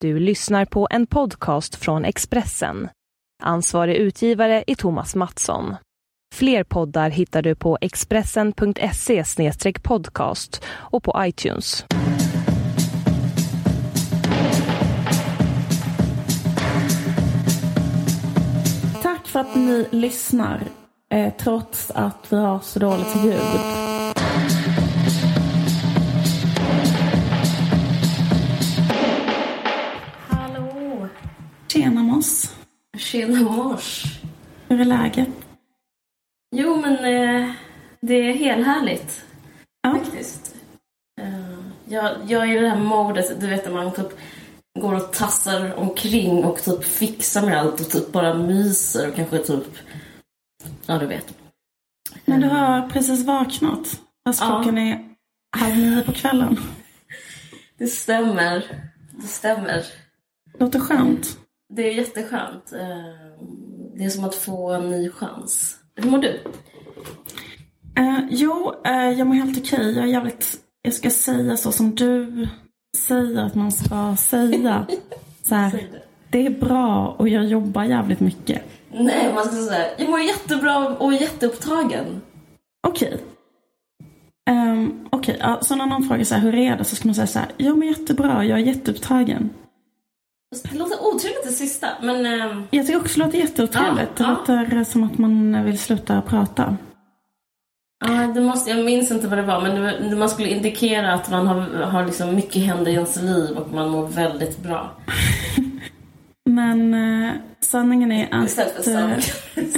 [0.00, 2.88] Du lyssnar på en podcast från Expressen.
[3.42, 5.76] Ansvarig utgivare är Thomas Mattsson.
[6.34, 9.24] Fler poddar hittar du på expressen.se
[9.82, 11.84] podcast och på iTunes.
[19.02, 20.62] Tack för att ni lyssnar,
[21.10, 23.87] eh, trots att vi har så dåligt ljud.
[32.98, 34.04] Tjena mors!
[34.68, 35.28] hur är läget?
[36.56, 37.50] Jo, men eh,
[38.00, 39.24] det är helt härligt
[39.82, 39.92] Ja.
[39.98, 40.54] faktiskt.
[41.20, 44.08] Eh, jag, jag är i det här modet, du vet när man typ
[44.80, 49.38] går och tassar omkring och typ fixar med allt och typ bara myser och kanske
[49.38, 49.64] typ...
[50.86, 51.34] Ja, du vet.
[52.24, 54.46] Men du har precis vaknat, fast Ja.
[54.46, 55.08] klockan är
[55.56, 56.56] halv nio på kvällen.
[57.78, 58.82] Det stämmer.
[59.10, 59.84] Det stämmer.
[60.58, 61.38] Låter skönt.
[61.68, 62.72] Det är jätteskönt.
[62.72, 63.38] Eh,
[63.94, 65.76] det är som att få en ny chans.
[65.96, 66.40] Hur mår du?
[67.96, 69.90] Eh, jo, eh, jag mår helt okej.
[69.96, 72.48] Jag är jävligt, jag ska säga så som du
[72.96, 74.86] säger att man ska säga.
[75.42, 75.88] Så här,
[76.30, 78.62] det är bra och jag jobbar jävligt mycket.
[78.92, 82.20] Nej, man ska säga jag mår jättebra och är jätteupptagen.
[82.86, 83.16] Okej.
[84.50, 86.84] Um, Okej, ja, så när någon frågar så här, hur är det?
[86.84, 89.50] Så ska man säga så här, jag mår jättebra, jag är jätteupptagen.
[90.50, 92.26] Det låter otrevligt det sista, men...
[92.26, 94.10] ehm, Jag tycker också det låter jätteotrevligt.
[94.18, 94.62] Ja, det ja.
[94.62, 96.76] låter som att man vill sluta prata.
[98.06, 101.30] Ja, det måste, jag minns inte vad det var, men det, man skulle indikera att
[101.30, 104.90] man har, har liksom mycket händer i ens liv och man mår väldigt bra.
[106.50, 108.46] Men eh, sanningen är att...
[108.46, 109.20] Istället för eh, sanning.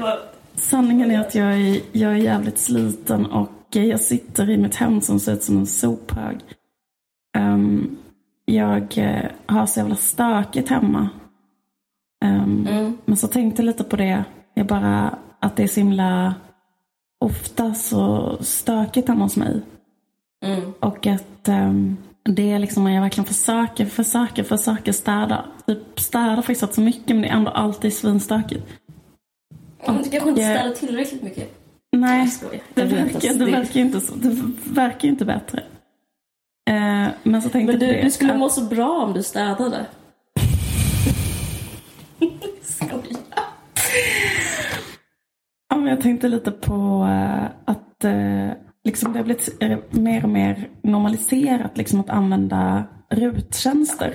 [0.00, 0.18] Vad-
[0.54, 4.74] sanningen är att jag är, jag är jävligt sliten och eh, jag sitter i mitt
[4.74, 6.38] hem som ser ut som en sophög.
[7.38, 7.96] Ehm,
[8.50, 11.08] jag eh, har så jävla stökigt hemma.
[12.24, 12.98] Ehm, Mm.
[13.04, 14.24] Men så tänkte jag lite på det.
[14.54, 16.34] Jag bara, att det är så himla
[17.24, 19.60] ofta så stökigt hemma hos mig.
[20.44, 20.72] Mm.
[20.80, 25.44] Och att ehm, det är liksom när jag verkligen försöker, försöker, försöker städa.
[25.66, 28.66] Typ städa faktiskt inte så mycket men det är ändå alltid svinstökigt.
[29.50, 31.56] Du kanske inte jag- städar tillräckligt mycket.
[31.92, 32.28] Nej,
[32.74, 34.14] det verkar, att det- verkar inte så.
[34.14, 35.62] Det verkar inte bättre.
[36.70, 39.86] Eh, men så tänkte Men du, du skulle att- må så bra om du städade.
[42.62, 43.20] Skojar.
[45.70, 48.48] Ja, men jag tänkte lite på eh, att eh,
[48.84, 54.14] liksom det har blivit mer och mer normaliserat liksom, att använda ruttjänster.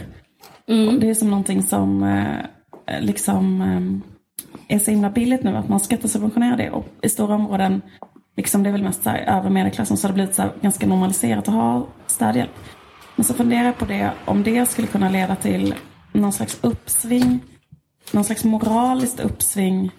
[0.68, 2.06] Och det är som någonting som
[3.00, 3.62] liksom
[4.68, 6.70] är så himla billigt nu att man skattesubventionerar det.
[6.70, 7.82] Och i stora områden,
[8.36, 10.52] liksom det är väl mest så här, över medelklassen, så har det blivit så här,
[10.62, 12.52] ganska normaliserat att ha städhjälp.
[13.16, 15.76] Men så funderar jag på det, om det skulle kunna leda till
[16.12, 17.40] någon slags uppsving,
[18.12, 19.92] någon slags moraliskt uppsving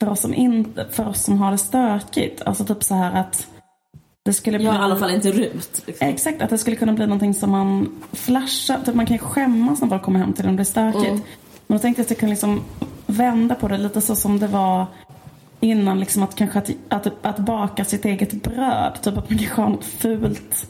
[0.00, 2.42] för oss som, inte, för oss som har det stökigt.
[2.42, 3.46] Alltså typ så här att
[4.24, 4.66] det skulle bli...
[4.66, 5.82] Jag har i alla fall inte RUT.
[5.86, 6.08] Liksom.
[6.08, 9.88] Exakt, att det skulle kunna bli någonting som man flashar, typ man kan skämmas när
[9.88, 11.04] folk kommer hem till en och det är stökigt.
[11.04, 11.22] Mm.
[11.66, 12.60] Men då tänkte jag att jag kunde liksom
[13.06, 14.86] vända på det lite så som det var
[15.62, 18.98] innan, liksom att kanske att, att, att baka sitt eget bröd.
[19.02, 20.68] Typ att man kanske har något fult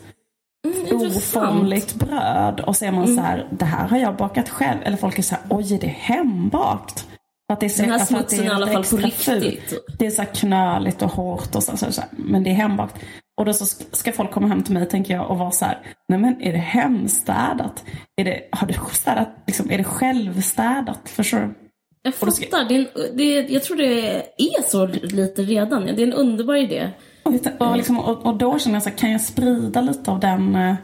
[0.66, 4.80] Mm, oformligt bröd och så är man så här, det här har jag bakat själv.
[4.82, 7.06] Eller folk är så här, oj är det hembakt?
[7.46, 8.84] För att det är så, Den här för att det smutsen är i alla fall
[8.84, 9.44] på extra fult.
[9.44, 9.98] riktigt.
[9.98, 12.96] Det är så här knöligt och hårt och så, så, så, men det är hembakt.
[13.36, 15.78] Och då så ska folk komma hem till mig tänker jag och vara så här,
[16.08, 17.84] nej men är det hemstädat?
[18.16, 21.08] Är det, har du städat, liksom, är det självstädat?
[21.08, 21.54] Förstår du?
[22.02, 22.68] Jag fattar.
[22.68, 25.86] Det är en, det är, jag tror det är så lite redan.
[25.86, 26.90] Det är en underbar idé.
[27.22, 30.20] Och, och, liksom, och, och då känner jag så här, kan jag sprida lite av
[30.20, 30.74] den, eh,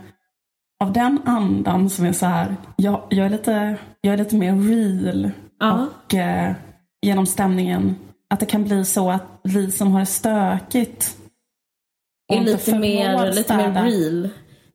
[0.85, 4.55] av den andan som är så här, jag, jag, är, lite, jag är lite mer
[4.55, 5.31] real.
[5.61, 5.87] Ja.
[5.87, 6.53] Och eh,
[7.03, 7.97] genom stämningen,
[8.31, 11.17] att det kan bli så att vi som har det stökigt
[12.33, 14.29] Är lite mer, lite mer real.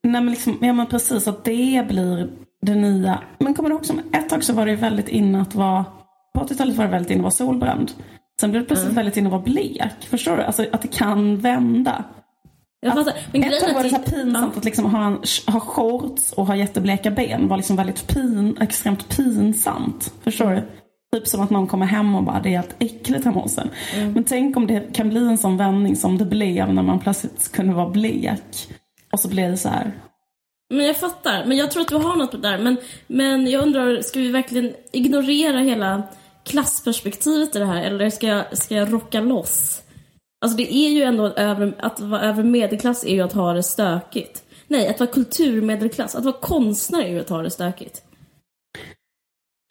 [0.04, 2.30] Nej men liksom, ja men precis, att det blir
[2.62, 3.24] det nya.
[3.40, 5.86] Men kommer du ihåg som ett tag så var det väldigt inne att vara,
[6.34, 7.92] på 80-talet var det väldigt inne att vara solbränd.
[8.40, 8.96] Sen blev det plötsligt Mm.
[8.96, 10.06] väldigt inne att vara blek.
[10.10, 10.44] Förstår du?
[10.44, 12.04] Alltså att det kan vända.
[12.82, 13.14] Jag fattar.
[13.32, 14.06] Men Ett tag var det så att...
[14.14, 15.20] pinsamt att liksom ha, en,
[15.54, 17.48] ha shorts och ha jättebleka ben.
[17.48, 20.14] var liksom väldigt pin, extremt pinsamt.
[20.24, 20.62] Förstår du?
[21.18, 23.70] Typ som att någon kommer hem och bara, det är helt äckligt hemma hos en.
[23.96, 24.14] Mm.
[24.14, 27.52] Men tänk om det kan bli en sån vändning som det blev när man plötsligt
[27.52, 28.68] kunde vara blek.
[29.12, 29.92] Och så blev det så här.
[30.74, 31.46] Men jag fattar.
[31.46, 32.58] Men jag tror att du har något där.
[32.58, 32.78] Men,
[33.08, 36.04] men jag undrar, ska vi verkligen ignorera hela
[36.44, 37.84] klassperspektivet i det här?
[37.84, 39.84] Eller ska jag, ska jag rocka loss?
[40.42, 43.64] Alltså det är ju ändå, över, att vara över medelklass är ju att ha det
[43.64, 44.44] stökigt.
[44.68, 46.16] Nej, att vara kulturmedelklass.
[46.16, 48.02] Att vara konstnär är ju att ha det stökigt.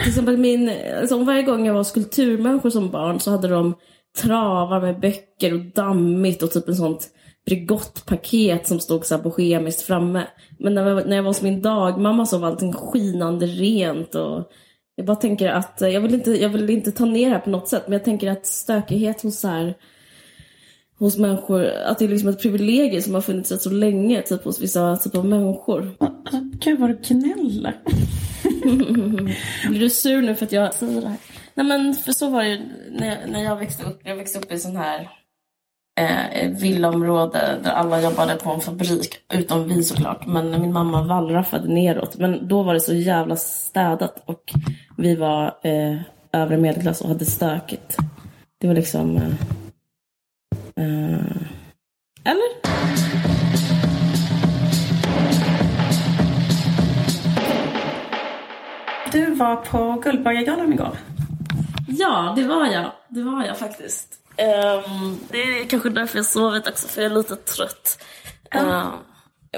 [0.02, 3.74] Till exempel min, alltså varje gång jag var hos kulturmänniskor som barn så hade de
[4.18, 7.08] travar med böcker och dammigt och typ en sånt
[7.46, 10.26] Bregottpaket som stod så här bohemiskt framme.
[10.58, 14.50] Men när jag, när jag var hos min dagmamma så var allting skinande rent och
[14.96, 17.50] jag bara tänker att, jag vill inte, jag vill inte ta ner det här på
[17.50, 19.74] något sätt, men jag tänker att stökighet hos så här,
[20.98, 24.44] hos människor, att det är liksom ett privilegium som har funnits rätt så länge, typ
[24.44, 25.90] hos vissa typer av människor.
[26.64, 27.76] Gud vad du gnäller.
[29.68, 31.16] Blir du sur nu för att jag säger det här?
[31.54, 32.60] Nej men för så var det
[32.90, 34.00] när jag, när jag växte upp.
[34.04, 35.10] Jag växte upp i sån här
[36.00, 40.26] eh, villaområde där alla jobbade på en fabrik, utom vi såklart.
[40.26, 42.18] Men min mamma wallraffade neråt.
[42.18, 44.52] Men då var det så jävla städat och
[44.96, 46.00] vi var eh,
[46.32, 47.96] övre medelklass och hade stökigt.
[48.60, 49.16] Det var liksom...
[49.16, 51.26] Eh, eh,
[52.24, 52.62] eller?
[59.12, 60.98] Du var på Guldbaggegalan igår.
[61.88, 62.92] Ja, det var jag.
[63.08, 64.21] Det var jag faktiskt.
[64.42, 68.04] Um, det är kanske därför jag sovit också, för jag är lite trött.
[68.50, 68.68] Mm.
[68.68, 68.94] Uh,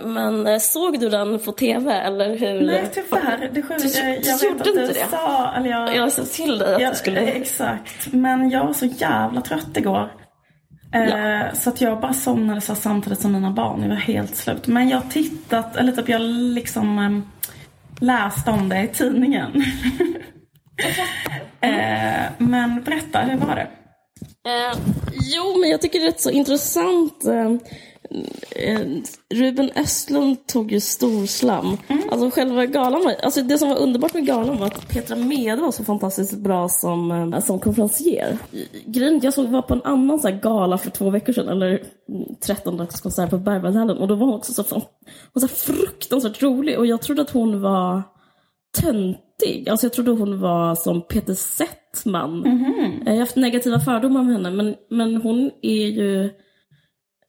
[0.02, 2.66] men eh, såg du den på TV eller hur?
[2.66, 3.50] Nej tyvärr.
[3.54, 5.06] Det sjuka, du, jag, jag gjorde vet att inte du det?
[5.10, 7.20] sa, eller jag, Jag sa till dig att ja, du skulle...
[7.20, 8.12] Exakt.
[8.12, 10.12] Men jag var så jävla trött igår.
[10.94, 11.54] Eh, Ja.
[11.54, 13.82] Så att jag bara somnade så samtidigt som mina barn.
[13.82, 14.66] Jag var helt slut.
[14.66, 17.20] Men jag har tittat, eller typ jag liksom eh,
[18.00, 19.50] läst om det i tidningen.
[21.60, 23.68] eh, men berätta, hur var det?
[24.46, 24.78] Eh,
[25.12, 27.24] jo, men jag tycker det är rätt så intressant.
[27.24, 27.52] Eh,
[28.50, 28.80] eh,
[29.34, 31.76] Ruben Östlund tog ju storslam.
[32.10, 35.62] Alltså själva galan var, alltså det som var underbart med galan var att Petra Mede
[35.62, 38.38] var så fantastiskt bra som, eh, som konferencier.
[38.86, 41.82] Grejen, jag såg var på en annan så här gala för två veckor sedan, eller
[42.46, 44.82] 13-dagskonsert på Berwaldhallen och då var hon också så, fan,
[45.32, 48.02] hon så fruktansvärt rolig och jag trodde att hon var
[49.42, 49.68] töntig.
[49.68, 52.42] Alltså jag trodde hon var som Peter Settman.
[53.06, 56.24] Jag har haft negativa fördomar om henne men, men hon är ju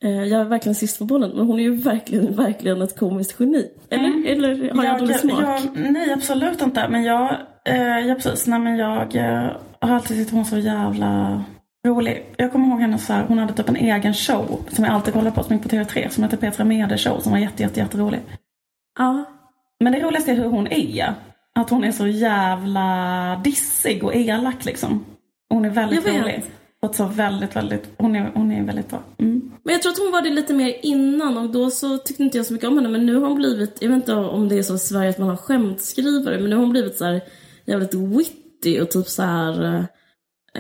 [0.04, 3.40] eh, jag är verkligen sist på bollen, men hon är ju verkligen, verkligen ett komiskt
[3.40, 3.68] geni.
[3.90, 5.44] Eller, eller har jag, dålig smak?
[5.44, 6.88] jag- nej, absolut inte.
[6.90, 7.36] Men jag,
[7.66, 11.44] eh, ja precis, nej men jag eh, har alltid tyckt hon så jävla
[11.88, 12.26] rolig.
[12.38, 15.14] Jag kommer ihåg henne så här, hon hade typ en egen show som jag alltid
[15.14, 17.80] kollar på, som gick på TV3, som heter Petra Mede show, som var jätte, jätte,
[17.80, 18.20] jätterolig.
[19.00, 19.24] Ja.
[19.84, 21.14] Men det roligaste är hur hon är.
[21.60, 25.06] Att hon är så jävla dissig och elak liksom.
[25.50, 26.44] Hon är väldigt rolig.
[26.82, 29.04] Och så väldigt, väldigt, hon är, hon är väldigt bra.
[29.18, 29.52] Mm.
[29.64, 32.38] Men jag tror att hon var det lite mer innan och då så tyckte inte
[32.38, 32.90] jag så mycket om henne.
[32.90, 35.18] Men nu har hon blivit, jag vet inte om det är så i Sverige att
[35.18, 37.22] man har skämtskrivare, men nu har hon blivit så här
[37.66, 39.84] jävligt witty och typ så här eh,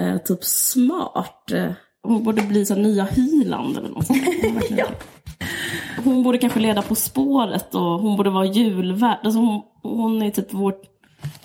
[0.03, 1.51] eh, typ smart.
[2.03, 4.19] Hon borde bli så nya Hyland eller något sånt.
[4.69, 4.85] Ja.
[6.03, 9.17] Hon borde kanske leda På spåret och hon borde vara julvärd.
[9.23, 10.95] Alltså hon, hon är typ vårt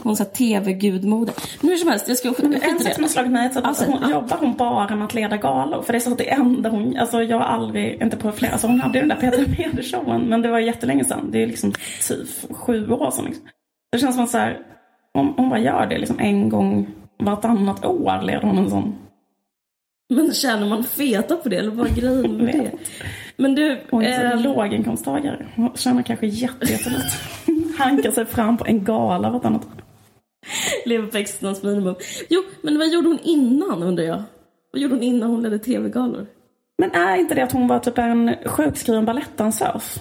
[0.03, 1.35] hon här tv-gudmoder.
[1.61, 3.67] Men hur som helst, jag ska skita En sak som har slagit mig är typ
[3.67, 4.11] Alltså, att hon, ja.
[4.11, 5.83] jobbar hon bara med att leda galor?
[5.83, 8.53] För det är så att det enda hon, alltså jag har aldrig, inte på flera,
[8.53, 11.29] alltså hon hade ju den där Peter Mede showen men det var jättelänge sedan.
[11.31, 11.73] Det är liksom
[12.09, 13.25] typ sju år sedan.
[13.25, 13.45] Liksom.
[13.93, 14.59] Det känns som att så här,
[15.15, 16.87] om hon bara gör det liksom en gång
[17.19, 18.95] vartannat år leder hon en sån.
[20.15, 22.71] Men tjänar man feta på det eller vad är grejen med det?
[23.41, 25.47] Men du, Hon är så eh, låginkomsttagare.
[25.57, 27.07] Hon tjänar kanske jätte- jättelite.
[27.79, 29.83] Hankar sig fram på en gala vartannat år.
[30.87, 31.95] lever på existens minimum.
[32.29, 34.23] Jo, men vad gjorde hon innan undrar jag?
[34.73, 36.27] Vad gjorde hon innan hon ledde tv-galor?
[36.79, 39.97] Men är inte det att hon var typ en sjukskriven balettdansös?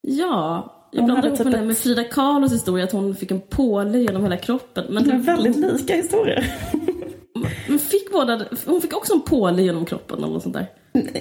[0.00, 3.30] Ja, jag Hon blandar ihop typ henne ett- med Frida Kahlos historia att hon fick
[3.30, 4.84] en påle genom hela kroppen.
[4.90, 6.54] Men, Det är väldigt lika historier.
[7.68, 10.66] men fick båda, hon fick också en påle genom kroppen eller något sånt där.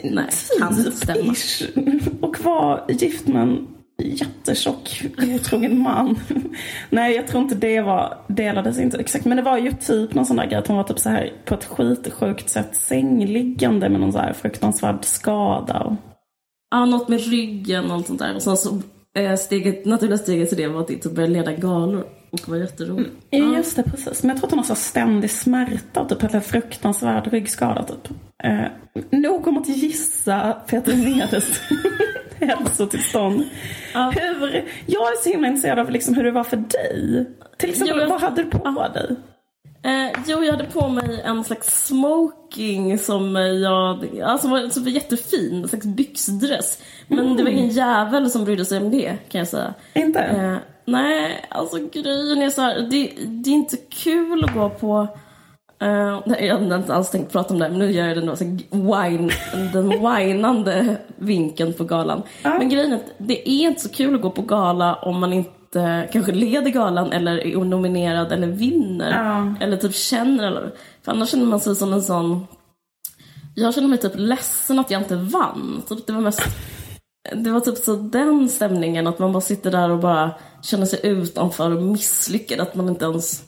[0.03, 0.29] Nej,
[0.59, 1.35] kan stämma.
[2.21, 3.67] Och var gift med en
[4.03, 5.03] jättetjock,
[5.35, 6.19] otrogen man.
[6.89, 9.25] Nej, jag tror inte det var, delades inte exakt.
[9.25, 11.33] Men det var ju typ någon sån där grej att hon var typ så här
[11.45, 15.79] på ett skitsjukt sätt sängliggande med någon så här fruktansvärd skada.
[15.79, 15.93] Och...
[16.71, 18.35] Ja, något med ryggen och allt sånt där.
[18.35, 18.81] Och sen så
[19.17, 22.05] eh, steget, naturliga steget till det var att inte börja leda galor.
[22.43, 23.11] Och var jätteroligt.
[23.29, 24.23] Ja, just det, precis.
[24.23, 27.83] Men jag tror att hon har så ständig smärta typ en fruktansvärd ryggskada.
[27.83, 28.17] Typ.
[28.43, 28.61] Eh,
[29.19, 31.61] nog om att gissa Peter Medes
[32.39, 33.43] hälsotillstånd.
[33.93, 34.13] Ja.
[34.15, 37.25] Hur, jag är så himla intresserad av liksom hur det var för dig.
[37.57, 39.15] Till exempel, Jo, jag- vad hade du på dig?
[39.83, 44.89] Eh, jo, jag hade på mig en slags smoking som jag, alltså var, som var
[44.91, 46.81] jättefin, en slags byxdress.
[47.07, 49.73] Men det var ingen jävel som brydde sig om det, kan jag säga.
[49.93, 50.19] Inte?
[50.19, 55.07] Eh, nej, alltså grejen är så här, det, det är inte kul att gå på
[55.83, 58.35] Uh, jag hade inte alls tänkt prata om det, men nu gör jag det då.
[58.35, 59.29] Så wine,
[59.73, 62.21] den whinande vinkeln på galan.
[62.43, 62.57] Ja.
[62.57, 65.33] Men grejen är att det är inte så kul att gå på gala om man
[65.33, 69.11] inte kanske leder galan eller är nominerad eller vinner.
[69.11, 69.65] Ja.
[69.65, 70.71] Eller typ känner eller...
[71.05, 72.47] För annars känner man sig som en sån...
[73.55, 75.81] Jag känner mig typ ledsen att jag inte vann.
[75.89, 76.41] Typ det var mest...
[77.33, 80.99] Det var typ så den stämningen att man bara sitter där och bara känner sig
[81.03, 82.59] utanför och misslyckad.
[82.59, 83.43] Att man inte ens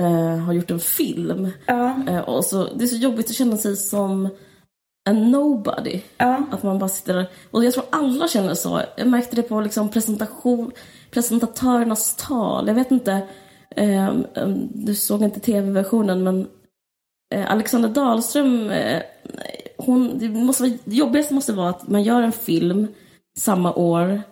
[0.00, 1.50] eh, har gjort en film.
[1.66, 1.96] Ja.
[2.08, 4.28] Eh, och så, det är så jobbigt att känna sig som
[5.04, 6.00] en nobody.
[6.18, 6.42] Ja.
[6.50, 7.26] Att man bara sitter där.
[7.50, 8.82] Och jag tror alla känner så.
[8.96, 10.72] Jag märkte det på liksom presentation,
[11.10, 12.68] presentatörernas tal.
[12.68, 13.26] Jag vet inte,
[13.76, 14.14] eh,
[14.70, 16.48] du såg inte tv-versionen men
[17.34, 19.02] eh, Alexander Dahlström, eh,
[19.86, 22.86] hon, det, måste vara, det jobbigaste måste vara att man gör en film
[23.36, 24.22] samma år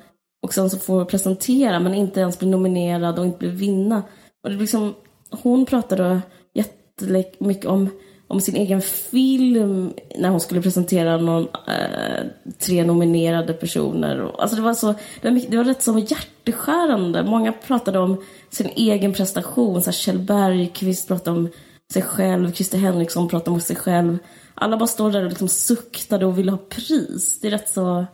[0.42, 4.02] och sen så får presentera men inte ens bli nominerad och inte bli vinna.
[4.44, 4.94] Och det liksom,
[5.30, 6.20] hon pratade
[6.54, 7.90] jättemycket om,
[8.28, 12.24] om sin egen film när hon skulle presentera någon, eh,
[12.58, 14.20] tre nominerade personer.
[14.20, 17.22] Och, alltså det, var så, det, var, det var rätt så hjärteskärande.
[17.22, 19.82] Många pratade om sin egen prestation.
[19.82, 21.48] Så här Kjell Bergqvist pratade om
[21.92, 24.18] sig själv, Christer Henriksson pratade om sig själv.
[24.54, 27.40] Alla bara står där och liksom suktade och ville ha pris.
[27.40, 28.06] Det är rätt så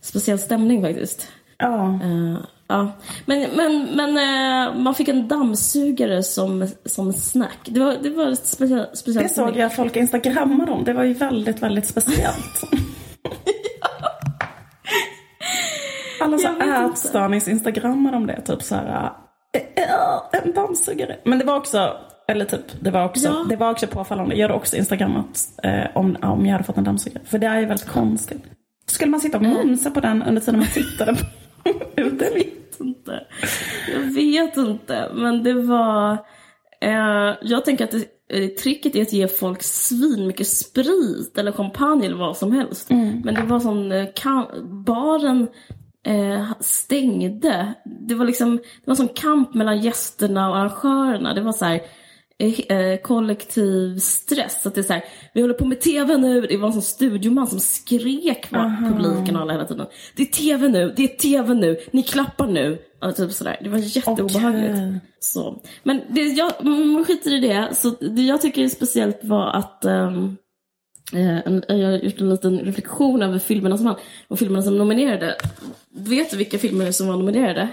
[0.00, 1.28] speciell stämning faktiskt.
[1.58, 2.00] Ja.
[2.04, 2.38] Uh,
[2.70, 2.92] Ja,
[3.26, 7.58] men, men, men eh, man fick en dammsugare som, som snack.
[7.64, 9.04] Det var, det var speciellt.
[9.06, 10.84] det såg jag folk instagrammade om.
[10.84, 12.62] Det var ju väldigt, väldigt speciellt.
[16.20, 18.40] Alla så ätstörnings instagrammade om det.
[18.40, 19.12] Typ så här,
[19.52, 21.16] äh, en dammsugare.
[21.24, 21.96] Men det var också,
[22.28, 23.46] eller typ, det var också, ja.
[23.48, 24.34] det var också påfallande.
[24.34, 27.22] Jag hade också instagrammat eh, om, om jag hade fått en dammsugare.
[27.24, 28.42] För det är ju väldigt konstigt.
[28.86, 31.20] Skulle man sitta och mumsa på den under tiden man tittade på
[32.00, 32.22] ut?
[32.80, 33.26] inte.
[33.92, 35.10] Jag vet inte.
[35.14, 36.12] Men det var...
[36.80, 38.04] Eh, jag tänker att det,
[38.38, 42.90] eh, tricket är att ge folk svin mycket sprit eller champagne eller vad som helst.
[42.90, 43.20] Mm.
[43.24, 43.92] Men det var sån...
[43.92, 44.06] Eh,
[44.86, 45.48] baren
[46.06, 47.74] eh, stängde.
[48.08, 48.56] Det var liksom...
[48.56, 51.34] Det var sån kamp mellan gästerna och arrangörerna.
[51.34, 51.80] Det var så här
[52.38, 54.66] eh, kollektiv stress.
[54.66, 55.04] Att det är så här,
[55.34, 56.40] vi håller på med tv nu.
[56.40, 58.88] Det var en sån studioman som skrek på Aha.
[58.88, 59.86] publiken och alla hela tiden.
[60.16, 62.78] Det är tv nu, det är tv nu, ni klappar nu.
[63.00, 63.56] Och typ sådär.
[63.62, 64.70] Det var jätteobehagligt.
[64.70, 64.98] Okay.
[65.20, 65.62] Så.
[65.82, 67.74] Men det, jag man skiter i det.
[67.74, 70.36] Så det jag tycker är speciellt var att um,
[71.12, 73.94] jag har gjort en liten reflektion över filmerna som,
[74.28, 75.36] och filmerna som nominerade.
[75.90, 77.68] Vet du vilka filmer som var nominerade?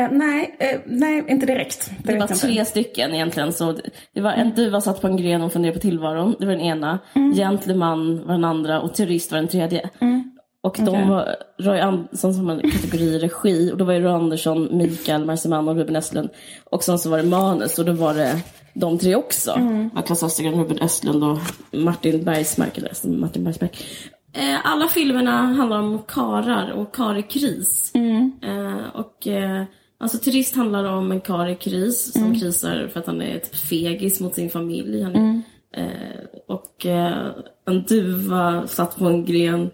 [0.00, 1.90] Uh, nej, uh, nej, inte direkt.
[2.02, 2.64] Det, det var tre inte.
[2.64, 3.52] stycken egentligen.
[3.52, 3.76] Så
[4.14, 4.54] det var en mm.
[4.54, 6.36] duva satt på en gren och funderade på tillvaron.
[6.38, 6.98] Det var den ena.
[7.14, 7.34] Mm.
[7.34, 9.90] Gentleman var den andra och terrorist var den tredje.
[9.98, 10.30] Mm.
[10.62, 10.84] Och okay.
[10.84, 13.72] de var Roy Andersson som en kategori regi.
[13.72, 16.28] Och då var det Roy Andersson, Mikael Marseman och Ruben Östlund.
[16.64, 18.42] Och sen så var det manus och då var det
[18.74, 19.50] de tre också.
[19.50, 19.90] Mm.
[20.06, 21.38] Klas Östergren, Ruben Östlund och
[21.70, 22.78] Martin Bergsmark.
[22.78, 23.84] Eller Martin Bergsmark.
[24.32, 27.92] Eh, alla filmerna handlar om karar och kar i kris.
[27.94, 28.32] Mm.
[28.42, 29.64] Eh, och eh,
[30.00, 32.40] Alltså turist handlar om en karl i kris som mm.
[32.40, 35.02] krisar för att han är typ fegis mot sin familj.
[35.02, 35.42] Han, mm.
[35.76, 37.30] eh, och eh,
[37.66, 39.70] en duva satt på en gren,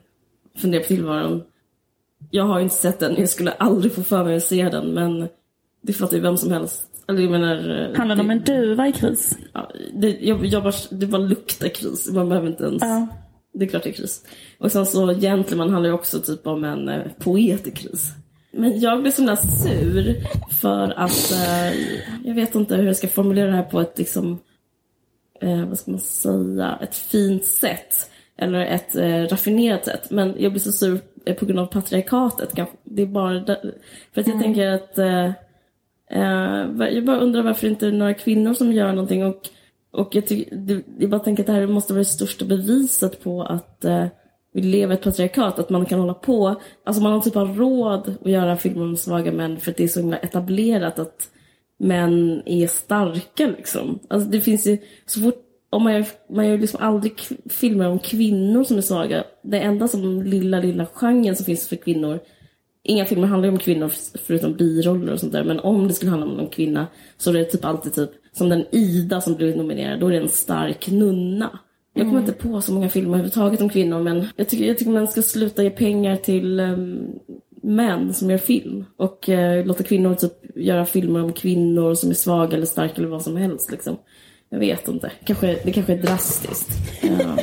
[0.56, 1.42] funderar på tillvaron.
[2.30, 5.28] Jag har inte sett den, jag skulle aldrig få för mig att se den men
[5.82, 6.88] det fattar ju vem som helst.
[7.08, 9.38] Eller jag menar, eh, Handlar det om en duva i kris?
[9.52, 12.82] Ja, det, jag, jag bara, det bara luktar kris, man behöver inte ens...
[12.82, 13.06] Ja.
[13.52, 14.24] Det är klart det är kris.
[14.58, 18.12] Och sen så Gentleman handlar ju också typ om en eh, poet i kris.
[18.56, 20.16] Men jag blir så himla sur
[20.60, 21.74] för att eh,
[22.24, 24.38] jag vet inte hur jag ska formulera det här på ett liksom,
[25.40, 28.10] eh, vad ska man säga, ett fint sätt.
[28.38, 30.10] Eller ett eh, raffinerat sätt.
[30.10, 32.54] Men jag blir så sur eh, på grund av patriarkatet.
[32.84, 33.74] Det är bara där,
[34.14, 34.42] för att jag mm.
[34.42, 35.26] tänker att eh,
[36.10, 39.26] eh, jag bara undrar varför inte det är några kvinnor som gör någonting.
[39.26, 39.48] Och,
[39.90, 43.42] och jag, tycker, jag bara tänker att det här måste vara det största beviset på
[43.42, 43.84] att
[44.56, 46.60] vi lever i ett patriarkat, att man kan hålla på.
[46.84, 49.84] Alltså man har typ av råd att göra filmer om svaga män för att det
[49.84, 51.30] är så himla etablerat att
[51.78, 53.98] män är starka liksom.
[54.08, 55.34] Alltså det finns ju, så fort,
[55.70, 57.12] om man gör, man gör liksom aldrig
[57.50, 59.24] filmer om kvinnor som är svaga.
[59.42, 62.20] Det enda som lilla, lilla genren som finns för kvinnor
[62.88, 65.44] Inga filmer handlar om kvinnor förutom biroller och sånt där.
[65.44, 66.86] Men om det skulle handla om en kvinna
[67.18, 70.00] så är det typ alltid typ som den Ida som blivit nominerad.
[70.00, 71.58] Då är det en stark nunna.
[71.96, 72.30] Jag kommer mm.
[72.30, 75.22] inte på så många filmer överhuvudtaget om kvinnor men jag tycker, jag tycker man ska
[75.22, 77.08] sluta ge pengar till um,
[77.62, 78.84] män som gör film.
[78.96, 83.08] Och uh, låta kvinnor typ göra filmer om kvinnor som är svaga eller starka eller
[83.08, 83.96] vad som helst liksom.
[84.48, 85.12] Jag vet inte.
[85.24, 86.70] Kanske, det kanske är drastiskt.
[87.04, 87.36] Uh.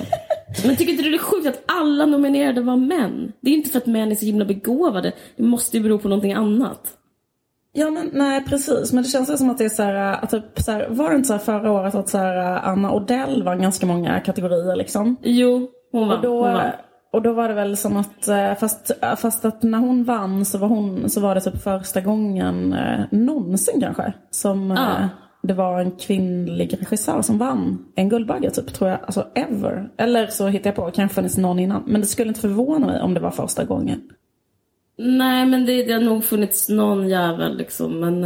[0.65, 3.31] Men tycker inte du det är sjukt att alla nominerade var män?
[3.41, 5.11] Det är inte för att män är så himla begåvade.
[5.35, 6.97] Det måste ju bero på någonting annat.
[7.75, 10.59] Ja men nej precis, men det känns som att det är så här, att typ
[10.59, 13.85] så här, var det inte så förra året att så här, Anna Odell vann ganska
[13.85, 15.15] många kategorier liksom?
[15.21, 16.17] Jo, hon vann.
[16.17, 16.71] Och då, hon vann.
[17.13, 20.57] och då var det väl som att, eh, fast, fast att när hon vann så
[20.57, 25.09] var, hon, så var det typ första gången eh, någonsin kanske som eh, Ja.
[25.43, 28.99] det var en kvinnlig regissör som vann en Guldbagge typ, tror jag.
[29.03, 29.89] Alltså ever.
[29.97, 31.83] Eller så hittar jag på, kanske funnits någon innan.
[31.87, 34.01] Men det skulle inte förvåna mig om det var första gången.
[34.97, 37.99] Nej, men det, det har nog funnits någon jävel liksom.
[37.99, 38.23] Men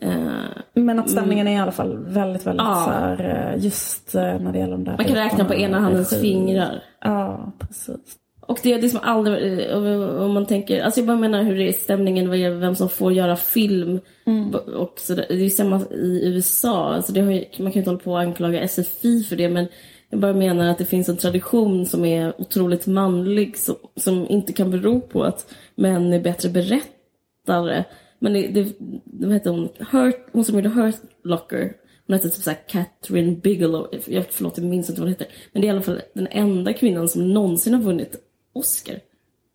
[0.00, 2.82] eh, Men att stämningen är i alla fall väldigt, väldigt Ja.
[2.84, 5.80] så här, eh, just eh, när det gäller de där man kan räkna på ena
[5.80, 6.82] handens fingrar.
[7.00, 8.16] Ja, precis.
[8.40, 9.74] Och det är det som aldrig,
[10.20, 12.88] om man tänker, alltså jag bara menar hur det är stämningen vad gäller vem som
[12.88, 14.00] får göra film.
[14.26, 14.54] Mm.
[14.54, 17.72] Och så där, det är ju samma i USA, alltså det har ju, man kan
[17.72, 19.66] ju inte hålla på och anklaga SFI för det men
[20.10, 24.52] jag bara menar att det finns en tradition som är otroligt manlig som, som inte
[24.52, 27.84] kan bero på att män är bättre berättare.
[28.18, 28.72] Men det, det,
[29.04, 31.72] vad heter hon, Hurt, hon som gjorde Hurt Locker,
[32.06, 35.26] hon hette typ såhär Catherine Bigelow, jag, förlåt jag minns inte vad hon heter.
[35.52, 38.16] Men det är i alla fall den enda kvinnan som någonsin har vunnit
[38.52, 39.00] Oscar.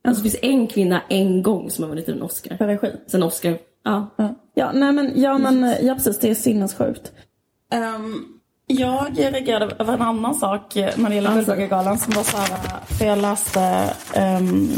[0.03, 2.57] Alltså det finns en kvinna en gång som har vunnit en Oscar.
[2.57, 2.91] För regi.
[3.07, 4.15] Sen Oscar, ja.
[4.17, 6.19] Ja, ja, nej men, ja, men ja, precis.
[6.19, 7.12] Det är sinnessjukt.
[7.97, 8.35] Um,
[8.67, 11.34] jag reagerade över en annan sak när det gäller.
[11.34, 14.69] Guldbaggegalan som var så här, för jag läste um,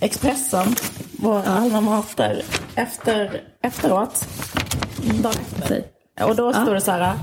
[0.00, 0.66] Expressen,
[1.18, 2.42] vår alma mater,
[2.74, 4.28] efter, efteråt.
[5.22, 5.84] Dagen efter.
[6.28, 7.14] Och då stod det så här, eh,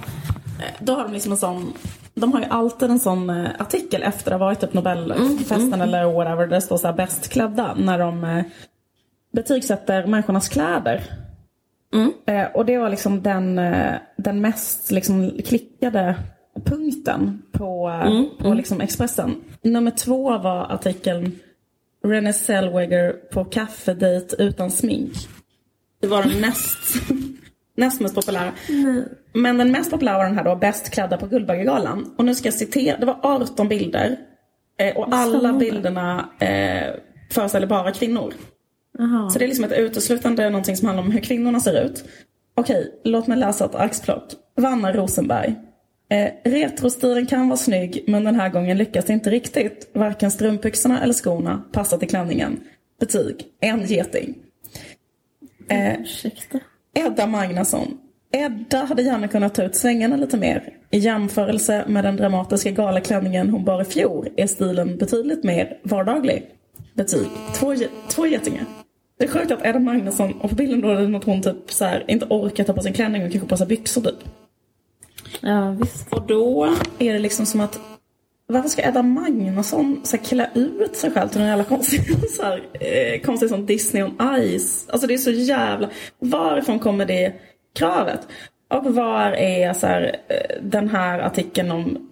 [0.79, 1.73] då har de liksom en sån
[2.13, 6.05] de har ju alltid en sån eh, artikel efter det har varit typ Nobelfesten eller
[6.05, 6.47] whatever.
[6.47, 7.73] Där det står så här bäst klädda.
[7.73, 8.43] När de eh,
[9.33, 11.03] betygsätter människornas kläder.
[12.25, 16.15] Eh, och det var liksom den, eh, den mest liksom klickade
[16.65, 19.35] punkten på, eh, på liksom Expressen.
[19.61, 21.39] Nummer två var artikeln
[22.03, 25.13] Renée Zellweger på kaffedejt utan smink.
[26.01, 26.77] Det var den näst,
[27.75, 28.51] näst mest populära.
[29.33, 32.13] Men den mest populära var den här då, bäst klädda på Guldbaggegalan.
[32.17, 34.17] Och nu ska jag citera, det var 18 bilder.
[34.77, 36.93] Eh, och alla bilderna eh,
[37.31, 38.33] föreställer bara kvinnor.
[39.29, 42.03] Så det är liksom ett uteslutande någonting som handlar om hur kvinnorna ser ut.
[42.55, 44.23] Okej, låt mig läsa ett axplock.
[44.57, 45.55] Vanna Rosenberg.
[46.11, 49.89] Eh, retrostilen kan vara snygg, men den här gången lyckas det inte riktigt.
[49.93, 52.59] Varken strumpbyxorna eller skorna passar till klänningen.
[52.99, 54.35] Betyg, en geting.
[55.69, 56.59] Eh, Ursäkta.
[56.93, 57.97] Edda Magnusson.
[58.31, 60.73] Edda hade gärna kunnat ta ut svängarna lite mer.
[60.91, 66.45] I jämförelse med den dramatiska galaklänningen hon bar i fjol är stilen betydligt mer vardaglig.
[66.93, 67.27] Betyg.
[67.55, 68.65] Två, ge- två getingar.
[69.19, 71.71] Det är sjukt att Edda Magnusson, och på bilden då är det något hon typ
[71.71, 74.15] så här, inte orkar ta på sin klänning och kanske på sig byxor typ.
[75.39, 76.13] Ja, visst.
[76.13, 77.79] Och då är det liksom som att
[78.47, 82.43] varför ska Edda Magnusson så här, klä ut sig själv till någon jävla konstig, så
[82.43, 84.17] här, eh, konstig som Disney on
[84.59, 84.89] Ice?
[84.89, 85.89] Alltså det är så jävla...
[86.19, 87.33] Varifrån kommer det
[87.75, 88.27] kravet?
[88.67, 92.09] Och var är så här, eh, den här artikeln om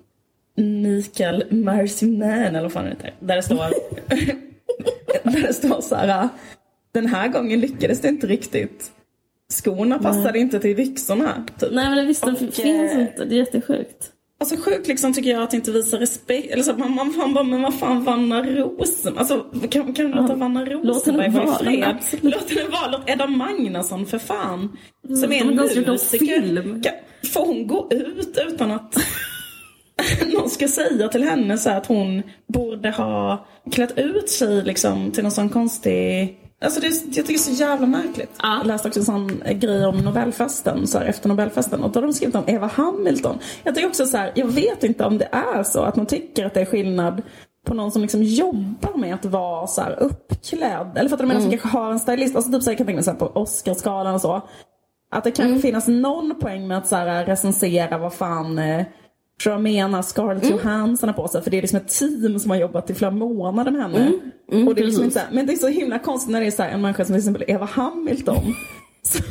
[0.56, 3.14] Mikael Marciman eller vad fan det heter?
[3.20, 3.58] Där det står...
[5.24, 6.30] där det står så här...
[6.98, 8.92] Den här gången lyckades det inte riktigt.
[9.54, 11.46] Skorna passade inte till byxorna.
[11.60, 11.70] Typ.
[11.72, 13.26] Nej men det visst, den Och, finns eh, inte.
[13.26, 14.12] Det är jättesjukt.
[14.40, 16.52] Alltså sjukt liksom tycker jag att inte visa respekt.
[16.52, 19.18] Eller så att man, man fan bara, men vad fan Vanna Rosen?
[19.18, 21.84] Alltså kan, kan du låta Vanna låt henne Rosenberg vara i fred?
[21.84, 22.36] absolut.
[22.36, 22.92] Låt henne vara.
[22.92, 24.78] Låt Edda Magnusson för fan.
[25.08, 26.82] Som är De en musiker.
[26.84, 26.94] Kan,
[27.34, 28.96] får hon gå ut utan att
[30.34, 35.24] någon ska säga till henne så att hon borde ha klätt ut sig liksom till
[35.24, 38.32] någon sån konstig Alltså det jag tycker det är så jävla märkligt.
[38.42, 38.58] Ja.
[38.58, 41.84] Jag läste också en sån grej om Nobelfesten, så här, efter Nobelfesten.
[41.84, 43.38] Och då har de skrivit om Eva Hamilton.
[43.64, 46.46] Jag tycker också så här, jag vet inte om det är så att man tycker
[46.46, 47.22] att det är skillnad
[47.66, 50.92] på någon som liksom jobbar med att vara så här uppklädd.
[50.96, 52.36] Eller för att de menar som kanske har en stylist.
[52.36, 54.42] Alltså typ så här, jag kan tänka mig så här, på Oscarsgalan och så.
[55.12, 58.60] Att det kanske finns någon poäng med att så här, recensera vad fan
[59.44, 61.42] tror jag menar Scarlett Johansson har på sig.
[61.42, 64.12] För det är liksom ett team som har jobbat i flera månader med henne.
[64.68, 66.64] och det är liksom inte, men det är så himla konstigt när det är så
[66.64, 68.44] här, en människa som till exempel Eva Hamilton.
[69.02, 69.24] Som,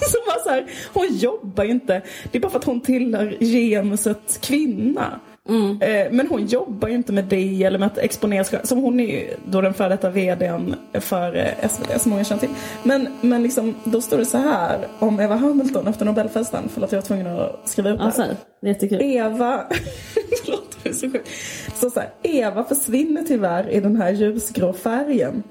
[0.00, 2.02] som så här, hon jobbar ju inte.
[2.32, 5.20] Det är bara för att hon tillhör genuset kvinna.
[5.48, 8.60] Eh, Men hon jobbar ju inte med det eller med att exponera sig.
[8.64, 12.40] Som hon är ju då den före detta vdn för eh, SVT som många känner
[12.40, 12.50] till.
[12.82, 16.68] Men, men liksom, då står det så här om Eva Hamilton efter Nobelfesten.
[16.74, 18.22] Förlåt jag var tvungen att skriva upp det Alltså,
[18.60, 19.02] det är jättekul.
[19.02, 19.64] Eva,
[20.44, 21.28] förlåt det är så sjukt.
[21.74, 25.42] Så, så här, Eva försvinner tyvärr i den här ljusgrå färgen.